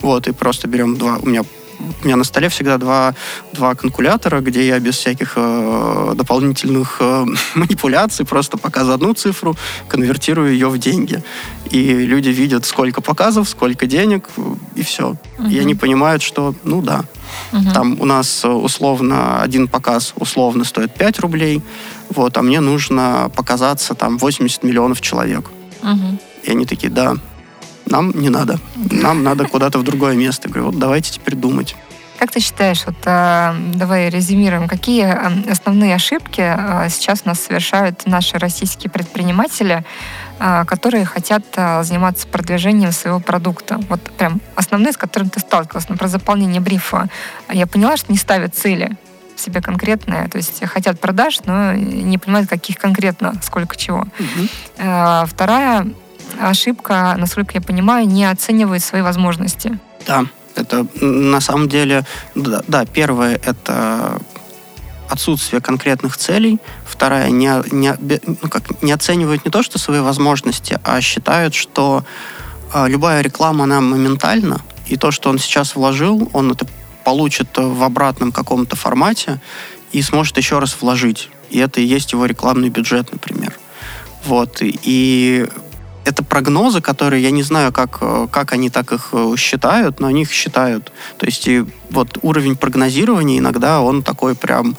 Вот, 0.00 0.26
и 0.26 0.32
просто 0.32 0.68
берем 0.68 0.96
два, 0.96 1.18
у 1.18 1.26
меня 1.26 1.42
у 1.78 2.04
меня 2.04 2.16
на 2.16 2.24
столе 2.24 2.48
всегда 2.48 2.78
два, 2.78 3.14
два 3.52 3.74
калькулятора, 3.74 4.40
где 4.40 4.66
я 4.66 4.78
без 4.78 4.96
всяких 4.96 5.32
э, 5.36 6.12
дополнительных 6.14 6.96
э, 7.00 7.26
манипуляций 7.54 8.24
просто 8.24 8.56
показываю 8.56 8.94
одну 8.94 9.14
цифру, 9.14 9.56
конвертирую 9.88 10.52
ее 10.52 10.68
в 10.68 10.78
деньги. 10.78 11.22
И 11.70 11.92
люди 11.92 12.28
видят, 12.28 12.64
сколько 12.64 13.00
показов, 13.00 13.48
сколько 13.48 13.86
денег, 13.86 14.28
и 14.74 14.82
все. 14.82 15.16
Угу. 15.38 15.48
И 15.48 15.58
они 15.58 15.74
понимают, 15.74 16.22
что, 16.22 16.54
ну 16.64 16.82
да, 16.82 17.04
угу. 17.52 17.70
там 17.72 18.00
у 18.00 18.04
нас 18.04 18.44
условно 18.44 19.42
один 19.42 19.68
показ 19.68 20.14
условно 20.16 20.64
стоит 20.64 20.94
5 20.94 21.20
рублей, 21.20 21.62
вот, 22.10 22.36
а 22.36 22.42
мне 22.42 22.60
нужно 22.60 23.30
показаться 23.34 23.94
там 23.94 24.18
80 24.18 24.62
миллионов 24.62 25.00
человек. 25.00 25.50
Угу. 25.82 26.18
И 26.44 26.50
они 26.50 26.66
такие, 26.66 26.90
да, 26.90 27.16
нам 27.86 28.12
не 28.14 28.28
надо. 28.28 28.58
Нам 28.76 29.22
надо 29.22 29.46
куда-то 29.46 29.78
в 29.78 29.82
другое 29.82 30.14
место. 30.14 30.48
говорю, 30.48 30.66
вот 30.66 30.78
давайте 30.78 31.12
теперь 31.12 31.34
думать. 31.34 31.76
Как 32.18 32.30
ты 32.30 32.40
считаешь, 32.40 32.84
вот 32.86 32.96
э, 33.04 33.54
давай 33.74 34.08
резюмируем, 34.08 34.68
какие 34.68 35.04
э, 35.04 35.50
основные 35.50 35.94
ошибки 35.94 36.40
э, 36.40 36.88
сейчас 36.88 37.22
у 37.24 37.28
нас 37.28 37.40
совершают 37.40 38.06
наши 38.06 38.38
российские 38.38 38.90
предприниматели, 38.90 39.84
которые 40.66 41.06
хотят 41.06 41.44
заниматься 41.54 42.26
продвижением 42.26 42.92
своего 42.92 43.20
продукта? 43.20 43.80
Вот 43.88 44.02
прям 44.18 44.42
основные, 44.54 44.92
с 44.92 44.98
которыми 44.98 45.30
ты 45.30 45.40
сталкивался, 45.40 45.86
например, 45.88 46.10
заполнение 46.10 46.60
брифа. 46.60 47.08
Я 47.50 47.66
поняла, 47.66 47.96
что 47.96 48.12
не 48.12 48.18
ставят 48.18 48.54
цели 48.54 48.98
себе 49.34 49.62
конкретные, 49.62 50.28
то 50.28 50.36
есть 50.36 50.62
хотят 50.66 51.00
продаж, 51.00 51.40
но 51.46 51.72
не 51.72 52.18
понимают, 52.18 52.50
каких 52.50 52.76
конкретно, 52.76 53.32
сколько 53.42 53.76
чего. 53.76 54.00
Угу. 54.00 55.26
Вторая 55.26 55.86
ошибка, 56.40 57.14
насколько 57.18 57.52
я 57.54 57.60
понимаю, 57.60 58.06
не 58.06 58.24
оценивает 58.24 58.82
свои 58.82 59.02
возможности. 59.02 59.78
Да, 60.06 60.24
это 60.54 60.86
на 61.00 61.40
самом 61.40 61.68
деле, 61.68 62.04
да, 62.34 62.62
да 62.66 62.84
первое 62.86 63.36
это 63.36 64.20
отсутствие 65.08 65.60
конкретных 65.60 66.16
целей, 66.16 66.58
вторая 66.84 67.30
не, 67.30 67.50
не, 67.70 67.94
ну 68.26 68.48
как, 68.48 68.82
не 68.82 68.92
оценивают 68.92 69.44
не 69.44 69.50
то, 69.50 69.62
что 69.62 69.78
свои 69.78 70.00
возможности, 70.00 70.80
а 70.82 71.00
считают, 71.00 71.54
что 71.54 72.04
э, 72.72 72.88
любая 72.88 73.20
реклама, 73.20 73.64
она 73.64 73.80
моментальна, 73.80 74.60
и 74.86 74.96
то, 74.96 75.10
что 75.10 75.30
он 75.30 75.38
сейчас 75.38 75.76
вложил, 75.76 76.28
он 76.32 76.50
это 76.52 76.66
получит 77.04 77.48
в 77.56 77.82
обратном 77.82 78.32
каком-то 78.32 78.74
формате 78.74 79.40
и 79.92 80.02
сможет 80.02 80.36
еще 80.38 80.58
раз 80.58 80.76
вложить. 80.80 81.30
И 81.50 81.58
это 81.58 81.80
и 81.80 81.84
есть 81.84 82.12
его 82.12 82.26
рекламный 82.26 82.68
бюджет, 82.68 83.12
например. 83.12 83.56
Вот. 84.24 84.58
И 84.60 85.46
это 86.06 86.22
прогнозы, 86.22 86.80
которые 86.80 87.22
я 87.22 87.32
не 87.32 87.42
знаю, 87.42 87.72
как, 87.72 87.98
э, 88.00 88.28
как 88.30 88.52
они 88.52 88.70
так 88.70 88.92
их 88.92 89.08
э, 89.12 89.34
считают, 89.36 89.98
но 90.00 90.06
они 90.06 90.22
их 90.22 90.30
считают. 90.30 90.92
То 91.18 91.26
есть 91.26 91.48
и 91.48 91.64
вот 91.90 92.18
уровень 92.22 92.56
прогнозирования 92.56 93.38
иногда 93.38 93.80
он 93.80 94.02
такой 94.02 94.36
прям 94.36 94.76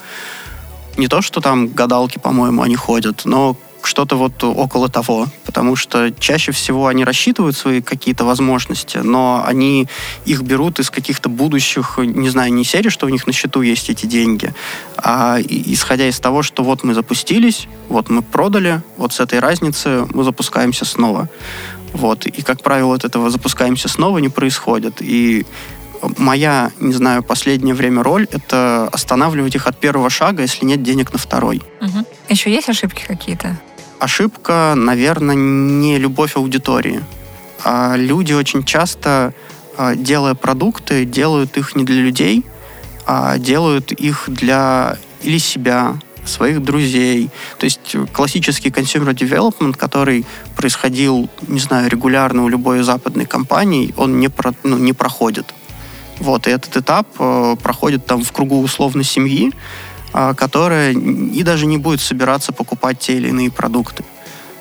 не 0.95 1.07
то, 1.07 1.21
что 1.21 1.41
там 1.41 1.67
гадалки, 1.67 2.17
по-моему, 2.17 2.61
они 2.61 2.75
ходят, 2.75 3.23
но 3.25 3.57
что-то 3.87 4.15
вот 4.17 4.43
около 4.43 4.89
того, 4.89 5.27
потому 5.45 5.75
что 5.75 6.11
чаще 6.11 6.51
всего 6.51 6.87
они 6.87 7.03
рассчитывают 7.03 7.55
свои 7.55 7.81
какие-то 7.81 8.25
возможности, 8.25 8.97
но 8.97 9.43
они 9.45 9.87
их 10.25 10.41
берут 10.41 10.79
из 10.79 10.89
каких-то 10.89 11.29
будущих, 11.29 11.97
не 11.97 12.29
знаю, 12.29 12.53
не 12.53 12.63
серии, 12.63 12.89
что 12.89 13.05
у 13.05 13.09
них 13.09 13.25
на 13.27 13.33
счету 13.33 13.61
есть 13.61 13.89
эти 13.89 14.05
деньги, 14.05 14.53
а 14.97 15.37
исходя 15.41 16.07
из 16.07 16.19
того, 16.19 16.43
что 16.43 16.63
вот 16.63 16.83
мы 16.83 16.93
запустились, 16.93 17.67
вот 17.89 18.09
мы 18.09 18.21
продали, 18.21 18.81
вот 18.97 19.13
с 19.13 19.19
этой 19.19 19.39
разницы 19.39 20.05
мы 20.13 20.23
запускаемся 20.23 20.85
снова. 20.85 21.29
Вот. 21.93 22.25
И, 22.25 22.41
как 22.41 22.61
правило, 22.61 22.95
от 22.95 23.05
этого 23.05 23.29
запускаемся 23.29 23.87
снова 23.87 24.17
не 24.19 24.29
происходит. 24.29 24.97
И 25.01 25.45
моя, 26.17 26.71
не 26.79 26.93
знаю, 26.93 27.23
последнее 27.23 27.73
время 27.73 28.03
роль— 28.03 28.27
это 28.31 28.89
останавливать 28.91 29.55
их 29.55 29.67
от 29.67 29.77
первого 29.79 30.09
шага, 30.09 30.43
если 30.43 30.65
нет 30.65 30.83
денег 30.83 31.13
на 31.13 31.19
второй. 31.19 31.61
Угу. 31.81 32.05
Еще 32.29 32.51
есть 32.51 32.69
ошибки 32.69 33.03
какие-то? 33.07 33.59
Ошибка, 33.99 34.73
наверное, 34.75 35.35
не 35.35 35.97
любовь 35.97 36.35
аудитории. 36.35 37.03
А 37.63 37.95
люди 37.95 38.33
очень 38.33 38.63
часто, 38.63 39.33
а, 39.77 39.95
делая 39.95 40.35
продукты, 40.35 41.05
делают 41.05 41.57
их 41.57 41.75
не 41.75 41.83
для 41.83 42.01
людей, 42.01 42.45
а 43.05 43.37
делают 43.37 43.91
их 43.91 44.25
для 44.27 44.97
или 45.23 45.39
себя, 45.39 45.95
своих 46.25 46.61
друзей. 46.61 47.29
То 47.57 47.65
есть 47.65 47.95
классический 48.13 48.69
consumer 48.69 49.13
development, 49.13 49.77
который 49.77 50.25
происходил, 50.55 51.29
не 51.47 51.59
знаю, 51.59 51.89
регулярно 51.89 52.43
у 52.43 52.49
любой 52.49 52.83
западной 52.83 53.25
компании, 53.25 53.93
он 53.97 54.19
не, 54.19 54.29
про, 54.29 54.53
ну, 54.63 54.77
не 54.77 54.93
проходит. 54.93 55.53
Вот, 56.19 56.47
и 56.47 56.51
этот 56.51 56.75
этап 56.77 57.07
э, 57.19 57.55
проходит 57.61 58.05
там 58.05 58.23
в 58.23 58.31
кругу 58.31 58.61
условно 58.61 59.03
семьи, 59.03 59.53
которая 60.11 60.91
и 60.93 61.43
даже 61.43 61.65
не 61.65 61.77
будет 61.77 62.01
собираться 62.01 62.51
покупать 62.51 62.99
те 62.99 63.17
или 63.17 63.29
иные 63.29 63.51
продукты. 63.51 64.03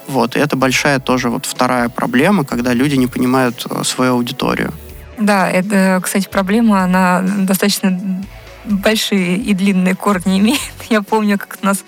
Вот, 0.09 0.37
и 0.37 0.39
это 0.39 0.57
большая 0.57 1.01
тоже 1.01 1.31
вот 1.31 1.47
вторая 1.47 1.89
проблема, 1.89 2.45
когда 2.45 2.73
люди 2.73 2.95
не 2.95 3.07
понимают 3.07 3.67
э, 3.69 3.83
свою 3.83 4.13
аудиторию. 4.13 4.73
Да, 5.19 5.51
это, 5.51 6.01
кстати, 6.03 6.29
проблема, 6.29 6.83
она 6.83 7.23
достаточно 7.23 8.23
большие 8.65 9.37
и 9.37 9.55
длинные 9.55 9.95
корни 9.95 10.39
имеет. 10.39 10.61
Я 10.89 11.03
помню, 11.03 11.39
как 11.39 11.59
у 11.63 11.67
нас 11.67 11.85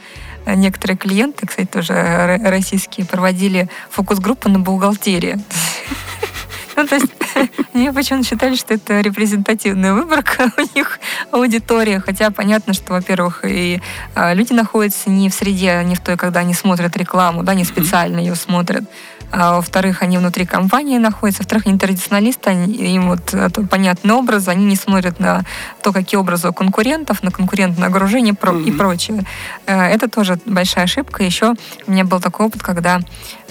некоторые 0.47 0.97
клиенты, 0.97 1.47
кстати, 1.47 1.69
тоже 1.69 2.41
российские, 2.43 3.07
проводили 3.07 3.69
фокус-группу 3.91 4.49
на 4.49 4.59
бухгалтерии. 4.59 5.39
Ну, 6.79 6.87
то 6.87 6.95
есть 6.95 7.07
они 7.75 7.91
почему-то 7.91 8.27
считали, 8.27 8.55
что 8.55 8.75
это 8.75 9.01
репрезентативная 9.01 9.95
выборка 9.95 10.53
у 10.57 10.77
них 10.77 11.01
аудитория, 11.33 12.01
хотя 12.01 12.31
понятно, 12.31 12.73
что, 12.73 12.93
во-первых, 12.93 13.45
и 13.45 13.81
а, 14.15 14.33
люди 14.33 14.53
находятся 14.53 15.11
не 15.11 15.29
в 15.29 15.35
среде, 15.35 15.83
не 15.85 15.97
в 15.97 16.01
той, 16.01 16.17
когда 16.17 16.41
они 16.41 16.55
смотрят 16.55 16.97
рекламу, 16.97 17.43
да, 17.43 17.55
не 17.55 17.65
специально 17.65 18.19
ее 18.19 18.37
смотрят. 18.37 18.85
А, 19.31 19.57
во-вторых, 19.57 20.03
они 20.03 20.19
внутри 20.19 20.47
компании 20.47 20.99
находятся, 20.99 21.43
во-вторых, 21.43 21.67
они 21.67 21.79
традиционалисты, 21.79 22.51
они, 22.51 22.73
им 22.73 23.09
вот 23.09 23.35
это 23.35 23.63
понятный 23.63 24.15
образ, 24.15 24.49
они 24.49 24.65
не 24.65 24.77
смотрят 24.77 25.21
на 25.21 25.45
то, 25.83 25.93
какие 25.93 26.19
образы 26.19 26.49
у 26.49 26.53
конкурентов, 26.53 27.23
на 27.23 27.31
конкурентное 27.31 27.89
огружение 27.89 28.35
про, 28.35 28.53
mm-hmm. 28.53 28.65
и 28.65 28.73
прочее. 28.73 29.25
Э, 29.67 29.83
это 29.85 30.09
тоже 30.09 30.39
большая 30.47 30.85
ошибка. 30.85 31.23
Еще 31.23 31.55
у 31.87 31.91
меня 31.91 32.05
был 32.05 32.21
такой 32.21 32.47
опыт, 32.47 32.63
когда 32.63 33.01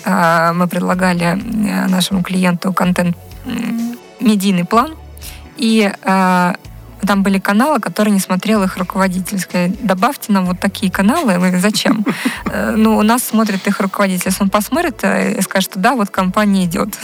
а, 0.03 0.53
мы 0.53 0.67
предлагали 0.67 1.25
э, 1.25 1.87
нашему 1.87 2.23
клиенту 2.23 2.73
контент 2.73 3.15
медийный 4.19 4.65
план, 4.65 4.95
и 5.57 5.91
а, 6.03 6.55
там 7.05 7.23
были 7.23 7.39
каналы, 7.39 7.79
которые 7.79 8.13
не 8.13 8.19
смотрел 8.19 8.63
их 8.63 8.77
руководитель. 8.77 9.39
Сказали, 9.39 9.75
добавьте 9.81 10.31
нам 10.31 10.45
вот 10.45 10.59
такие 10.59 10.91
каналы. 10.91 11.35
Говорим, 11.35 11.59
зачем? 11.59 12.05
Э, 12.49 12.73
ну, 12.75 12.97
у 12.97 13.03
нас 13.03 13.23
смотрит 13.23 13.67
их 13.67 13.81
руководитель. 13.81 14.27
Если 14.27 14.43
он 14.43 14.49
посмотрит 14.49 15.03
и 15.03 15.41
скажет, 15.41 15.71
что 15.71 15.79
да, 15.79 15.95
вот 15.95 16.09
компания 16.09 16.65
идет. 16.65 16.97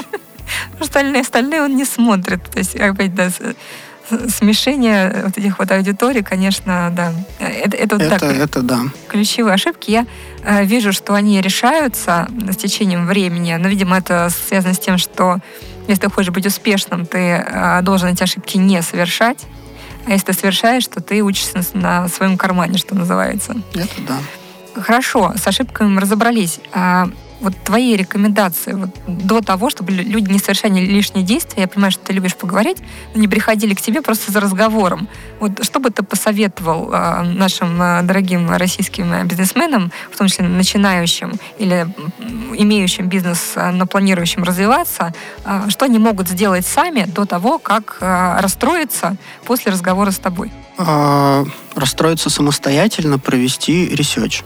Остальные, 0.80 1.22
остальные 1.22 1.62
он 1.62 1.76
не 1.76 1.84
смотрит. 1.84 2.44
То 2.44 2.58
есть, 2.58 2.76
опять, 2.76 3.14
да, 3.14 3.30
смешение 4.28 5.22
вот 5.24 5.38
этих 5.38 5.58
вот 5.58 5.70
аудиторий, 5.70 6.22
конечно, 6.22 6.90
да. 6.92 7.12
Это, 7.38 7.76
это, 7.76 7.96
это, 7.96 8.18
так, 8.18 8.22
это 8.22 8.62
да. 8.62 8.80
Ключевые 9.08 9.54
ошибки. 9.54 9.90
Я 9.90 10.06
э, 10.42 10.64
вижу, 10.64 10.92
что 10.92 11.14
они 11.14 11.40
решаются 11.40 12.28
с 12.50 12.56
течением 12.56 13.06
времени, 13.06 13.54
но, 13.54 13.68
видимо, 13.68 13.98
это 13.98 14.30
связано 14.48 14.74
с 14.74 14.78
тем, 14.78 14.98
что 14.98 15.38
если 15.86 16.02
ты 16.02 16.10
хочешь 16.10 16.32
быть 16.32 16.46
успешным, 16.46 17.06
ты 17.06 17.18
э, 17.18 17.80
должен 17.82 18.08
эти 18.08 18.22
ошибки 18.22 18.56
не 18.58 18.82
совершать. 18.82 19.46
А 20.06 20.12
если 20.12 20.26
ты 20.26 20.32
совершаешь, 20.32 20.86
то 20.86 21.02
ты 21.02 21.22
учишься 21.22 21.62
на 21.74 22.08
своем 22.08 22.38
кармане, 22.38 22.78
что 22.78 22.94
называется. 22.94 23.54
Это 23.74 24.00
да. 24.06 24.18
Хорошо, 24.80 25.34
с 25.36 25.46
ошибками 25.46 25.88
мы 25.88 26.00
разобрались. 26.00 26.60
А 27.40 27.44
вот 27.44 27.54
твои 27.64 27.96
рекомендации 27.96 28.72
вот, 28.72 28.90
до 29.06 29.40
того, 29.40 29.70
чтобы 29.70 29.92
люди 29.92 30.30
не 30.30 30.38
совершали 30.38 30.80
лишние 30.80 31.24
действия, 31.24 31.62
я 31.62 31.68
понимаю, 31.68 31.92
что 31.92 32.04
ты 32.04 32.12
любишь 32.12 32.34
поговорить, 32.34 32.78
но 33.14 33.20
не 33.20 33.28
приходили 33.28 33.74
к 33.74 33.80
тебе 33.80 34.02
просто 34.02 34.32
за 34.32 34.40
разговором. 34.40 35.08
Вот 35.40 35.64
что 35.64 35.80
бы 35.80 35.90
ты 35.90 36.02
посоветовал 36.02 36.90
э, 36.92 37.22
нашим 37.22 37.80
э, 37.80 38.02
дорогим 38.02 38.50
российским 38.50 39.26
бизнесменам, 39.26 39.92
в 40.10 40.16
том 40.16 40.28
числе 40.28 40.46
начинающим 40.46 41.34
или 41.58 41.86
имеющим 42.56 43.08
бизнес, 43.08 43.52
э, 43.54 43.70
но 43.70 43.86
планирующим 43.86 44.42
развиваться, 44.42 45.14
э, 45.44 45.68
что 45.68 45.84
они 45.84 45.98
могут 45.98 46.28
сделать 46.28 46.66
сами 46.66 47.04
до 47.04 47.24
того, 47.24 47.58
как 47.58 47.98
э, 48.00 48.40
расстроиться 48.40 49.16
после 49.44 49.72
разговора 49.72 50.10
с 50.10 50.18
тобой? 50.18 50.50
А, 50.76 51.44
расстроиться 51.74 52.30
самостоятельно, 52.30 53.18
провести 53.18 53.88
research. 53.88 54.42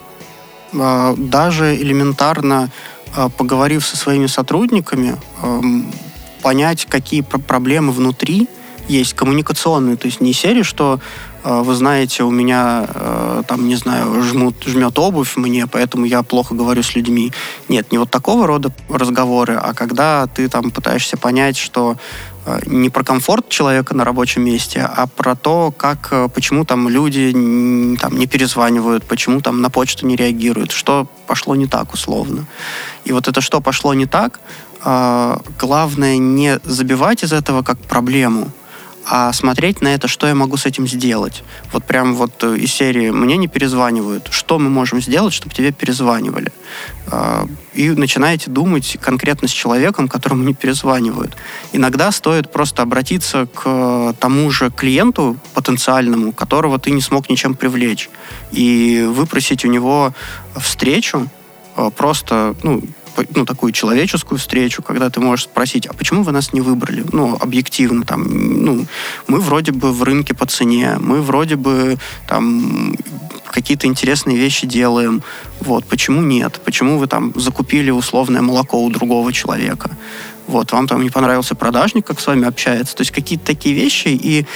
А, 0.75 1.15
даже 1.17 1.77
элементарно 1.77 2.71
а, 3.15 3.29
поговорив 3.29 3.87
со 3.87 3.97
своими 3.97 4.27
сотрудниками, 4.27 5.17
понять, 6.43 6.87
какие 6.87 7.21
проблемы 7.21 7.93
внутри 7.93 8.49
есть 8.89 9.15
коммуникационные, 9.15 9.97
то 9.97 10.07
есть 10.07 10.21
не 10.21 10.33
серии, 10.33 10.63
что 10.63 10.99
а, 11.45 11.63
вы 11.63 11.75
знаете, 11.75 12.25
у 12.25 12.31
меня 12.31 12.87
там, 13.47 13.69
не 13.69 13.77
знаю, 13.77 14.23
жмут, 14.23 14.63
жмет 14.65 14.99
обувь 14.99 15.37
мне, 15.37 15.67
поэтому 15.67 16.05
я 16.05 16.23
плохо 16.23 16.55
говорю 16.55 16.83
с 16.83 16.95
людьми. 16.95 17.33
Нет, 17.69 17.91
не 17.93 17.99
вот 17.99 18.11
такого 18.11 18.47
рода 18.47 18.73
разговоры, 18.89 19.55
а 19.55 19.75
когда 19.75 20.27
ты 20.27 20.49
там 20.49 20.71
пытаешься 20.71 21.17
понять, 21.17 21.57
что 21.57 21.97
не 22.67 22.91
про 22.91 23.05
комфорт 23.05 23.49
человека 23.49 23.95
на 23.95 24.05
рабочем 24.05 24.43
месте, 24.43 24.81
а 24.81 25.07
про 25.07 25.35
то, 25.35 25.73
как, 25.77 26.09
э, 26.11 26.29
почему 26.29 26.65
там 26.65 26.89
люди 26.89 27.33
там, 28.01 28.19
не 28.19 28.27
перезванивают, 28.27 29.05
почему 29.05 29.41
там 29.41 29.61
на 29.61 29.71
почту 29.71 30.07
не 30.07 30.17
реагируют, 30.17 30.73
что 30.73 31.07
пошло 31.27 31.55
не 31.55 31.67
так 31.67 31.93
условно. 31.95 32.47
И 33.05 33.13
вот 33.13 33.29
это 33.29 33.41
что 33.41 33.61
пошло 33.61 33.95
не 33.95 34.07
так, 34.07 34.41
э, 34.85 35.37
главное 35.59 36.19
не 36.19 36.59
забивать 36.65 37.23
из 37.23 37.33
этого 37.33 37.63
как 37.63 37.79
проблему, 37.79 38.51
а 39.07 39.33
смотреть 39.33 39.81
на 39.81 39.95
это, 39.95 40.09
что 40.09 40.27
я 40.27 40.35
могу 40.35 40.57
с 40.57 40.67
этим 40.67 40.87
сделать. 40.87 41.43
Вот 41.73 41.85
прям 41.85 42.15
вот 42.15 42.33
э, 42.45 42.57
из 42.57 42.73
серии 42.73 43.11
«Мне 43.11 43.37
не 43.37 43.49
перезванивают». 43.49 44.29
Что 44.31 44.59
мы 44.59 44.71
можем 44.71 45.01
сделать, 45.03 45.35
чтобы 45.35 45.55
тебе 45.55 45.73
перезванивали? 45.73 46.53
А, 47.09 47.47
и 47.75 47.91
начинаете 47.91 48.51
думать 48.51 48.97
конкретно 49.01 49.49
с 49.49 49.51
человеком, 49.51 50.09
которому 50.09 50.45
не 50.45 50.55
перезванивают. 50.55 51.37
Иногда 51.73 52.12
стоит 52.12 52.53
просто 52.53 52.83
обратиться 52.83 53.47
к 53.47 54.15
тому 54.21 54.51
же 54.51 54.71
клиенту 54.71 55.37
потенциальному, 55.55 56.33
которого 56.33 56.79
ты 56.79 56.91
не 56.91 57.01
смог 57.01 57.29
ничем 57.29 57.55
привлечь, 57.55 58.09
и 58.53 59.05
выпросить 59.09 59.65
у 59.65 59.69
него 59.69 60.15
встречу, 60.57 61.29
э, 61.77 61.91
просто, 61.97 62.55
ну, 62.62 62.83
ну, 63.35 63.44
такую 63.44 63.72
человеческую 63.72 64.38
встречу, 64.38 64.83
когда 64.83 65.11
ты 65.11 65.20
можешь 65.20 65.44
спросить, 65.44 65.87
а 65.87 65.92
почему 65.92 66.22
вы 66.22 66.33
нас 66.33 66.53
не 66.53 66.61
выбрали? 66.61 67.05
Ну, 67.12 67.37
объективно, 67.40 68.05
там, 68.05 68.25
ну, 68.64 68.87
мы 69.27 69.40
вроде 69.40 69.72
бы 69.72 69.92
в 69.92 70.03
рынке 70.03 70.35
по 70.35 70.46
цене, 70.46 70.96
мы 71.01 71.22
вроде 71.22 71.57
бы 71.57 71.98
там 72.29 72.96
какие-то 73.51 73.87
интересные 73.87 74.37
вещи 74.37 74.66
делаем. 74.66 75.22
Вот, 75.61 75.85
почему 75.85 76.22
нет? 76.22 76.61
Почему 76.64 76.98
вы 76.98 77.07
там 77.07 77.33
закупили 77.37 77.90
условное 77.90 78.42
молоко 78.42 78.83
у 78.83 78.90
другого 78.90 79.33
человека? 79.33 79.90
Вот, 80.46 80.72
вам 80.72 80.88
там 80.88 81.03
не 81.03 81.11
понравился 81.11 81.55
продажник, 81.55 82.07
как 82.07 82.20
с 82.20 82.27
вами 82.27 82.48
общается. 82.48 82.96
То 82.96 83.03
есть 83.03 83.12
какие-то 83.12 83.46
такие 83.46 83.75
вещи. 83.75 84.09
И 84.09 84.46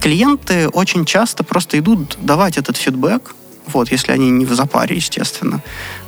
клиенты 0.00 0.68
очень 0.68 1.04
часто 1.04 1.44
просто 1.44 1.78
идут 1.78 2.18
давать 2.20 2.58
этот 2.58 2.76
фидбэк, 2.76 3.34
вот, 3.72 3.92
если 3.92 4.12
они 4.12 4.30
не 4.30 4.44
в 4.44 4.52
запаре, 4.54 4.96
естественно. 4.96 5.62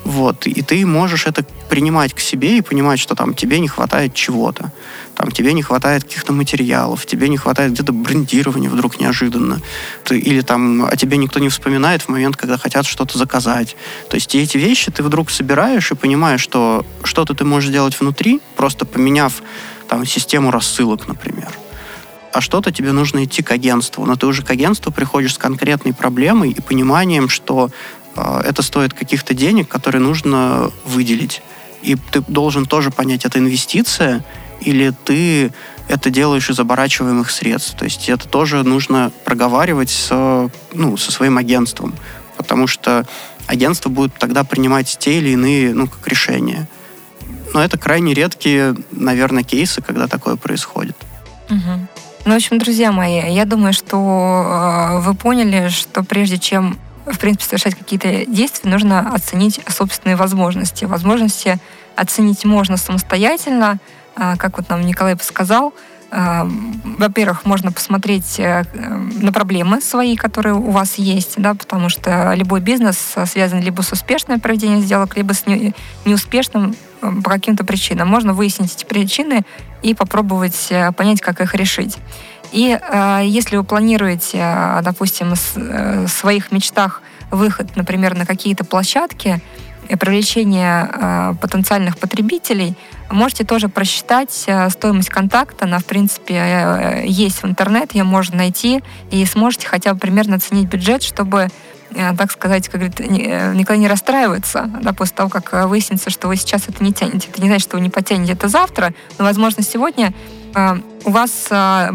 Вот, 0.05 0.47
и 0.47 0.63
ты 0.63 0.85
можешь 0.87 1.27
это 1.27 1.45
принимать 1.69 2.13
к 2.15 2.21
себе 2.21 2.59
и 2.59 2.61
понимать, 2.61 2.99
что 2.99 3.15
там 3.15 3.35
тебе 3.35 3.61
не 3.61 3.69
хватает 3.69 4.15
чего-то. 4.15 4.73
Там 5.15 5.31
тебе 5.31 5.53
не 5.53 5.63
хватает 5.63 6.05
каких-то 6.05 6.33
материалов, 6.33 7.07
тебе 7.07 7.29
не 7.29 7.37
хватает 7.37 7.73
где-то 7.73 7.93
брендирования 7.93 8.71
вдруг 8.71 9.01
неожиданно. 9.01 9.61
Ты, 10.05 10.19
или 10.19 10.41
там 10.41 10.85
о 10.85 10.97
тебе 10.97 11.17
никто 11.17 11.39
не 11.39 11.49
вспоминает 11.49 12.03
в 12.03 12.09
момент, 12.09 12.37
когда 12.37 12.59
хотят 12.59 12.87
что-то 12.87 13.19
заказать. 13.19 13.77
То 14.09 14.17
есть 14.17 14.35
эти 14.35 14.59
вещи 14.59 14.91
ты 14.91 15.03
вдруг 15.03 15.31
собираешь 15.31 15.91
и 15.91 15.95
понимаешь, 15.95 16.41
что 16.41 16.85
что-то 17.05 17.35
ты 17.35 17.45
можешь 17.45 17.69
сделать 17.69 17.99
внутри, 18.01 18.41
просто 18.57 18.85
поменяв 18.85 19.43
там 19.89 20.07
систему 20.07 20.51
рассылок, 20.51 21.07
например 21.07 21.51
а 22.33 22.41
что-то 22.41 22.73
тебе 22.73 22.93
нужно 22.93 23.25
идти 23.25 23.43
к 23.43 23.51
агентству. 23.51 24.05
Но 24.07 24.17
ты 24.17 24.27
уже 24.27 24.43
к 24.43 24.51
агентству 24.51 24.91
приходишь 24.91 25.35
с 25.35 25.39
конкретной 25.39 25.93
проблемой 25.93 26.51
и 26.51 26.61
пониманием, 26.61 27.29
что 27.29 27.71
э, 28.17 28.41
это 28.45 28.63
стоит 28.63 28.95
каких-то 28.95 29.35
денег, 29.35 29.69
которые 29.69 30.01
нужно 30.01 30.71
выделить. 30.85 31.43
И 31.83 31.97
ты 31.97 32.21
должен 32.21 32.67
тоже 32.67 32.91
понять, 32.91 33.25
это 33.25 33.39
инвестиция 33.39 34.25
или 34.61 34.95
ты 35.05 35.53
это 35.89 36.11
делаешь 36.11 36.49
из 36.49 36.59
оборачиваемых 36.59 37.31
средств. 37.31 37.77
То 37.77 37.85
есть 37.85 38.09
это 38.09 38.29
тоже 38.29 38.63
нужно 38.63 39.13
проговаривать 39.25 39.91
с, 39.91 40.51
ну, 40.73 40.97
со 40.97 41.13
своим 41.13 41.39
агентством, 41.39 41.95
потому 42.37 42.67
что 42.67 43.07
агентство 43.47 43.89
будет 43.89 44.15
тогда 44.15 44.45
принимать 44.45 44.97
те 44.99 45.19
или 45.19 45.31
иные 45.31 45.75
ну, 45.75 45.89
как 45.89 46.07
решения. 46.07 46.69
Но 47.53 47.63
это 47.63 47.77
крайне 47.77 48.15
редкие, 48.15 48.75
наверное, 48.93 49.43
кейсы, 49.43 49.83
когда 49.83 50.07
такое 50.07 50.37
происходит. 50.37 50.97
Угу. 51.51 51.89
Ну, 52.25 52.35
в 52.35 52.37
общем, 52.37 52.59
друзья 52.59 52.93
мои, 52.93 53.33
я 53.33 53.45
думаю, 53.45 53.73
что 53.73 53.97
э, 53.97 55.01
вы 55.01 55.15
поняли, 55.15 55.71
что 55.71 56.05
прежде 56.05 56.39
чем, 56.39 56.79
в 57.05 57.19
принципе, 57.19 57.45
совершать 57.47 57.75
какие-то 57.75 58.27
действия, 58.27 58.71
нужно 58.71 59.13
оценить 59.13 59.61
собственные 59.67 60.15
возможности. 60.15 60.85
Возможности 60.85 61.59
оценить 61.97 62.45
можно 62.45 62.77
самостоятельно, 62.77 63.79
э, 64.15 64.37
как 64.37 64.59
вот 64.59 64.69
нам 64.69 64.83
Николай 64.83 65.17
подсказал. 65.17 65.75
Э, 66.13 66.45
во-первых, 66.85 67.45
можно 67.45 67.73
посмотреть 67.73 68.39
на 68.39 69.33
проблемы 69.33 69.81
свои, 69.81 70.15
которые 70.15 70.55
у 70.55 70.71
вас 70.71 70.99
есть, 70.99 71.35
да, 71.39 71.55
потому 71.55 71.89
что 71.89 72.35
любой 72.35 72.61
бизнес 72.61 72.99
связан 73.27 73.59
либо 73.59 73.83
с 73.83 73.91
успешным 73.91 74.39
проведением 74.39 74.81
сделок, 74.81 75.17
либо 75.17 75.33
с 75.33 75.45
неуспешным 76.05 76.77
по 77.23 77.31
каким-то 77.31 77.65
причинам. 77.65 78.09
Можно 78.09 78.33
выяснить 78.33 78.75
эти 78.75 78.85
причины 78.85 79.43
и 79.83 79.95
попробовать 79.95 80.69
э, 80.71 80.93
понять, 80.93 81.21
как 81.21 81.41
их 81.41 81.55
решить. 81.55 81.99
И 82.53 82.79
э, 82.81 83.23
если 83.25 83.57
вы 83.57 83.65
планируете, 83.65 84.39
э, 84.39 84.81
допустим, 84.83 85.35
с, 85.35 85.53
э, 85.57 86.05
в 86.07 86.09
своих 86.09 86.53
мечтах 86.53 87.03
выход, 87.31 87.77
например, 87.77 88.17
на 88.17 88.27
какие-то 88.27 88.65
площадки, 88.65 89.41
и 89.89 89.97
привлечение 89.97 90.89
э, 90.93 91.35
потенциальных 91.41 91.99
потребителей, 91.99 92.77
можете 93.11 93.45
тоже 93.45 93.69
просчитать 93.69 94.45
э, 94.47 94.71
стоимость 94.71 95.09
контакта. 95.09 95.65
Она, 95.65 95.81
в 95.81 95.85
принципе, 95.85 96.35
э, 96.37 97.05
есть 97.05 97.43
в 97.43 97.47
интернете, 97.47 97.99
ее 97.99 98.05
можно 98.05 98.37
найти, 98.37 98.81
и 99.11 99.25
сможете 99.27 99.67
хотя 99.67 99.93
бы 99.93 99.99
примерно 99.99 100.37
оценить 100.37 100.69
бюджет, 100.69 101.03
чтобы 101.03 101.49
Э, 101.49 101.82
так 102.17 102.31
сказать, 102.33 102.69
как 102.69 102.81
говорит, 102.81 103.01
э, 103.01 103.55
никогда 103.55 103.77
не 103.77 103.89
расстраиваться, 103.89 104.71
да, 104.83 104.93
после 104.93 105.17
того, 105.17 105.29
как 105.29 105.53
э, 105.53 105.67
выяснится, 105.67 106.11
что 106.11 106.29
вы 106.29 106.37
сейчас 106.37 106.69
это 106.69 106.83
не 106.83 106.93
тянете. 106.93 107.29
Это 107.31 107.41
не 107.43 107.49
значит, 107.49 107.69
что 107.69 107.77
вы 107.77 107.83
не 107.83 107.91
потянете 107.91 108.33
это 108.33 108.49
завтра, 108.49 108.93
но, 109.19 109.25
возможно, 109.25 109.63
сегодня 109.63 110.13
э, 110.55 110.77
у 111.05 111.11
вас 111.11 111.49
э, 111.51 111.91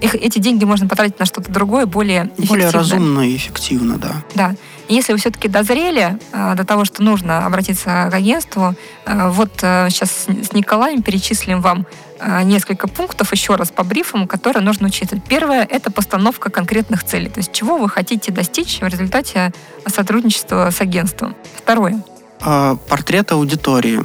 их, 0.00 0.14
эти 0.14 0.38
деньги 0.38 0.64
можно 0.64 0.88
потратить 0.88 1.18
на 1.18 1.26
что-то 1.26 1.50
другое, 1.50 1.86
более 1.86 2.24
эффективное. 2.24 2.48
Более 2.48 2.70
разумно 2.70 3.20
и 3.28 3.36
эффективно, 3.36 3.98
да. 3.98 4.22
Да. 4.34 4.54
Если 4.88 5.12
вы 5.12 5.18
все-таки 5.18 5.48
дозрели 5.48 6.18
э, 6.32 6.54
до 6.56 6.64
того, 6.64 6.84
что 6.84 7.02
нужно 7.02 7.46
обратиться 7.46 8.08
к 8.10 8.14
агентству, 8.14 8.74
э, 9.06 9.30
вот 9.30 9.50
э, 9.62 9.88
сейчас 9.90 10.10
с 10.26 10.52
Николаем 10.52 11.02
перечислим 11.02 11.60
вам 11.60 11.86
э, 12.18 12.42
несколько 12.42 12.88
пунктов 12.88 13.32
еще 13.32 13.54
раз 13.54 13.70
по 13.70 13.84
брифам, 13.84 14.26
которые 14.26 14.64
нужно 14.64 14.88
учитывать. 14.88 15.22
Первое– 15.24 15.66
это 15.70 15.92
постановка 15.92 16.50
конкретных 16.50 17.04
целей, 17.04 17.28
то 17.28 17.38
есть 17.38 17.52
чего 17.52 17.76
вы 17.76 17.88
хотите 17.88 18.32
достичь 18.32 18.80
в 18.80 18.86
результате 18.86 19.52
сотрудничества 19.86 20.70
с 20.70 20.80
агентством. 20.80 21.36
Второе. 21.56 22.02
Э, 22.40 22.76
портрет 22.88 23.32
аудитории 23.32 24.00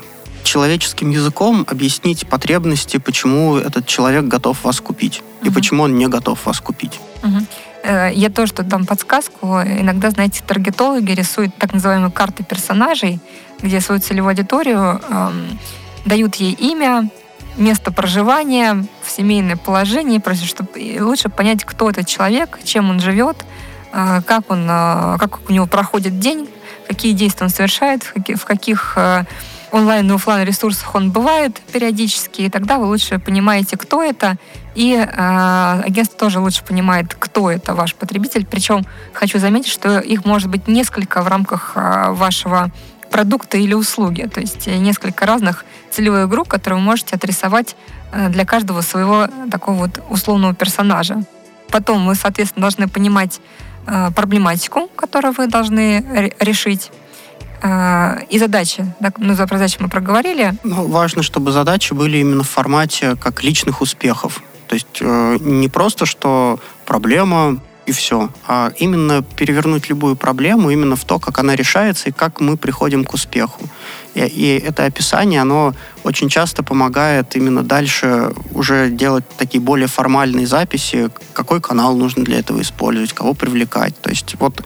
человеческим 0.45 1.09
языком 1.09 1.65
объяснить 1.67 2.27
потребности, 2.27 2.97
почему 2.97 3.57
этот 3.57 3.85
человек 3.85 4.25
готов 4.25 4.63
вас 4.63 4.79
купить 4.79 5.21
угу. 5.41 5.49
и 5.49 5.53
почему 5.53 5.83
он 5.83 5.97
не 5.97 6.07
готов 6.07 6.45
вас 6.45 6.59
купить. 6.59 6.99
Угу. 7.23 7.45
Я 8.13 8.29
тоже 8.29 8.53
тут 8.53 8.67
дам 8.67 8.85
подсказку. 8.85 9.61
Иногда, 9.61 10.09
знаете, 10.09 10.41
таргетологи 10.45 11.11
рисуют 11.11 11.55
так 11.55 11.71
называемые 11.71 12.11
карты 12.11 12.43
персонажей, 12.43 13.19
где 13.61 13.79
свою 13.79 14.01
целевую 14.01 14.31
аудиторию 14.31 15.01
эм, 15.07 15.59
дают 16.05 16.35
ей 16.35 16.53
имя, 16.53 17.09
место 17.57 17.91
проживания, 17.91 18.85
в 19.03 19.09
семейное 19.09 19.55
положение, 19.55 20.19
просто 20.19 20.45
чтобы 20.45 20.71
лучше 20.99 21.29
понять, 21.29 21.63
кто 21.63 21.89
этот 21.89 22.07
человек, 22.07 22.59
чем 22.63 22.89
он 22.89 22.99
живет, 22.99 23.45
э, 23.93 24.21
как, 24.25 24.49
он, 24.49 24.65
э, 24.69 25.17
как 25.19 25.49
у 25.49 25.53
него 25.53 25.65
проходит 25.65 26.19
день, 26.19 26.49
какие 26.87 27.13
действия 27.13 27.45
он 27.45 27.49
совершает, 27.49 28.03
в 28.03 28.45
каких 28.45 28.93
э, 28.97 29.23
онлайн 29.71 30.09
и 30.11 30.15
офлайн 30.15 30.47
ресурсах 30.47 30.95
он 30.95 31.11
бывает 31.11 31.61
периодически, 31.71 32.43
и 32.43 32.49
тогда 32.49 32.77
вы 32.77 32.85
лучше 32.85 33.19
понимаете, 33.19 33.77
кто 33.77 34.03
это, 34.03 34.37
и 34.75 34.93
э, 34.93 35.81
агентство 35.83 36.17
тоже 36.19 36.39
лучше 36.39 36.63
понимает, 36.63 37.15
кто 37.17 37.49
это 37.49 37.73
ваш 37.73 37.95
потребитель. 37.95 38.45
Причем 38.45 38.85
хочу 39.13 39.39
заметить, 39.39 39.71
что 39.71 39.99
их 39.99 40.25
может 40.25 40.49
быть 40.49 40.67
несколько 40.67 41.21
в 41.21 41.27
рамках 41.27 41.73
э, 41.75 42.11
вашего 42.11 42.71
продукта 43.09 43.57
или 43.57 43.73
услуги, 43.73 44.23
то 44.23 44.41
есть 44.41 44.67
несколько 44.67 45.25
разных 45.25 45.63
целевых 45.91 46.27
групп, 46.29 46.47
которые 46.49 46.79
вы 46.79 46.85
можете 46.85 47.15
отрисовать 47.15 47.75
э, 48.11 48.29
для 48.29 48.45
каждого 48.45 48.81
своего 48.81 49.27
такого 49.49 49.75
вот 49.75 50.03
условного 50.09 50.53
персонажа. 50.53 51.23
Потом 51.69 52.05
вы, 52.05 52.15
соответственно, 52.15 52.61
должны 52.61 52.87
понимать 52.87 53.39
э, 53.87 54.11
проблематику, 54.15 54.87
которую 54.95 55.33
вы 55.33 55.47
должны 55.47 56.33
решить 56.39 56.91
и 58.29 58.39
задачи. 58.39 58.85
Так, 59.01 59.17
ну, 59.17 59.33
за 59.33 59.47
задачи 59.47 59.77
мы 59.79 59.89
проговорили. 59.89 60.53
Ну, 60.63 60.87
важно, 60.87 61.23
чтобы 61.23 61.51
задачи 61.51 61.93
были 61.93 62.17
именно 62.17 62.43
в 62.43 62.49
формате 62.49 63.15
как 63.15 63.43
личных 63.43 63.81
успехов. 63.81 64.41
То 64.67 64.75
есть 64.75 64.97
э, 65.01 65.37
не 65.39 65.69
просто, 65.69 66.05
что 66.05 66.59
проблема 66.85 67.59
и 67.85 67.91
все, 67.91 68.29
а 68.47 68.71
именно 68.77 69.21
перевернуть 69.21 69.89
любую 69.89 70.15
проблему 70.15 70.71
именно 70.71 70.95
в 70.95 71.05
то, 71.05 71.19
как 71.19 71.39
она 71.39 71.55
решается 71.55 72.09
и 72.09 72.11
как 72.11 72.39
мы 72.39 72.57
приходим 72.57 73.05
к 73.05 73.13
успеху. 73.13 73.61
И, 74.15 74.21
и 74.21 74.59
это 74.59 74.85
описание, 74.85 75.41
оно 75.41 75.73
очень 76.03 76.29
часто 76.29 76.63
помогает 76.63 77.35
именно 77.35 77.61
дальше 77.61 78.33
уже 78.53 78.89
делать 78.89 79.23
такие 79.37 79.61
более 79.61 79.87
формальные 79.87 80.47
записи, 80.47 81.09
какой 81.33 81.61
канал 81.61 81.95
нужно 81.95 82.23
для 82.23 82.39
этого 82.39 82.61
использовать, 82.61 83.13
кого 83.13 83.33
привлекать. 83.33 83.99
То 84.01 84.09
есть 84.09 84.35
вот 84.39 84.63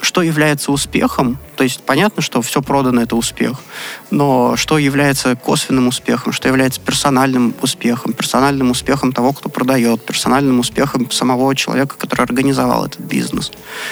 что 0.00 0.22
является 0.22 0.72
успехом, 0.72 1.38
то 1.56 1.64
есть 1.64 1.82
понятно, 1.82 2.22
что 2.22 2.40
все 2.42 2.62
продано 2.62 3.02
это 3.02 3.16
успех, 3.16 3.58
но 4.10 4.56
что 4.56 4.78
является 4.78 5.36
косвенным 5.36 5.88
успехом, 5.88 6.32
что 6.32 6.48
является 6.48 6.80
персональным 6.80 7.54
успехом, 7.60 8.12
персональным 8.12 8.70
успехом 8.70 9.12
того, 9.12 9.32
кто 9.32 9.48
продает, 9.48 10.04
персональным 10.04 10.60
успехом 10.60 11.10
самого 11.10 11.54
человека, 11.54 11.96
который 11.98 12.22
организовал 12.22 12.86
этот 12.86 13.00
бизнес. 13.00 13.50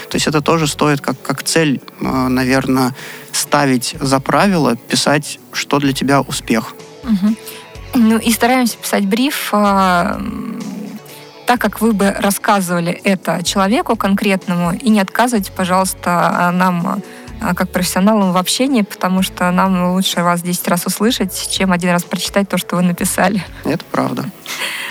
То 0.09 0.17
есть 0.17 0.27
это 0.27 0.41
тоже 0.41 0.67
стоит 0.67 1.01
как, 1.01 1.21
как 1.23 1.43
цель, 1.43 1.81
э, 2.01 2.29
наверное, 2.29 2.95
ставить 3.33 3.95
за 4.01 4.21
правило, 4.21 4.77
писать, 4.77 5.39
что 5.53 5.79
для 5.79 5.93
тебя 5.93 6.21
успех. 6.21 6.75
Угу. 7.05 7.37
Ну 7.95 8.19
и 8.19 8.33
стараемся 8.33 8.77
писать 8.77 9.07
бриф 9.07 9.51
а, 9.53 10.21
так, 11.49 11.59
как 11.63 11.81
вы 11.81 11.95
бы 11.95 12.11
рассказывали 12.11 12.93
это 12.93 13.43
человеку 13.43 13.97
конкретному, 13.97 14.73
и 14.73 14.91
не 14.91 15.01
отказывайте, 15.01 15.51
пожалуйста, 15.51 16.51
нам 16.53 17.03
а, 17.41 17.55
как 17.55 17.71
профессионалам 17.71 18.33
в 18.33 18.37
общении, 18.37 18.83
потому 18.83 19.23
что 19.23 19.51
нам 19.51 19.95
лучше 19.95 20.23
вас 20.23 20.43
10 20.43 20.69
раз 20.69 20.85
услышать, 20.85 21.49
чем 21.51 21.73
один 21.73 21.93
раз 21.93 22.05
прочитать 22.05 22.51
то, 22.51 22.59
что 22.59 22.77
вы 22.77 22.83
написали. 22.83 23.43
Это 23.65 23.83
правда. 23.91 24.27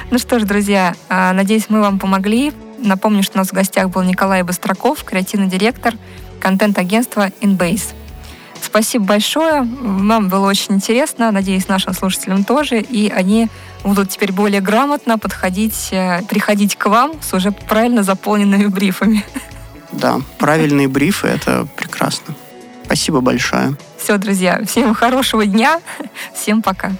Ну 0.10 0.18
что 0.18 0.40
ж, 0.40 0.46
друзья, 0.46 0.96
а, 1.10 1.32
надеюсь, 1.34 1.66
мы 1.70 1.80
вам 1.80 2.00
помогли. 2.00 2.52
Напомню, 2.80 3.22
что 3.22 3.38
у 3.38 3.38
нас 3.38 3.50
в 3.50 3.54
гостях 3.54 3.92
был 3.92 4.02
Николай 4.02 4.42
Быстраков, 4.42 5.04
креативный 5.04 5.50
директор 5.50 5.94
контент-агентства 6.40 7.30
InBase. 7.40 7.94
Спасибо 8.62 9.06
большое. 9.06 9.62
Нам 9.62 10.30
было 10.30 10.48
очень 10.48 10.76
интересно. 10.76 11.32
Надеюсь, 11.32 11.68
нашим 11.68 11.94
слушателям 11.94 12.44
тоже. 12.44 12.80
И 12.80 13.10
они 13.10 13.48
будут 13.84 14.10
теперь 14.10 14.32
более 14.32 14.62
грамотно 14.62 15.18
подходить, 15.18 15.90
э, 15.92 16.22
приходить 16.30 16.76
к 16.76 16.86
вам 16.88 17.14
с 17.22 17.34
уже 17.34 17.52
правильно 17.52 18.04
заполненными 18.04 18.66
брифами. 18.68 19.24
Да, 19.92 20.20
правильные 20.38 20.88
брифы— 20.88 21.28
это 21.30 21.68
прекрасно. 21.76 22.36
Спасибо 22.86 23.22
большое. 23.22 23.76
Все, 23.98 24.18
друзья, 24.18 24.62
всем 24.66 24.94
хорошего 24.94 25.46
дня. 25.46 25.82
Всем 26.34 26.62
пока. 26.62 26.92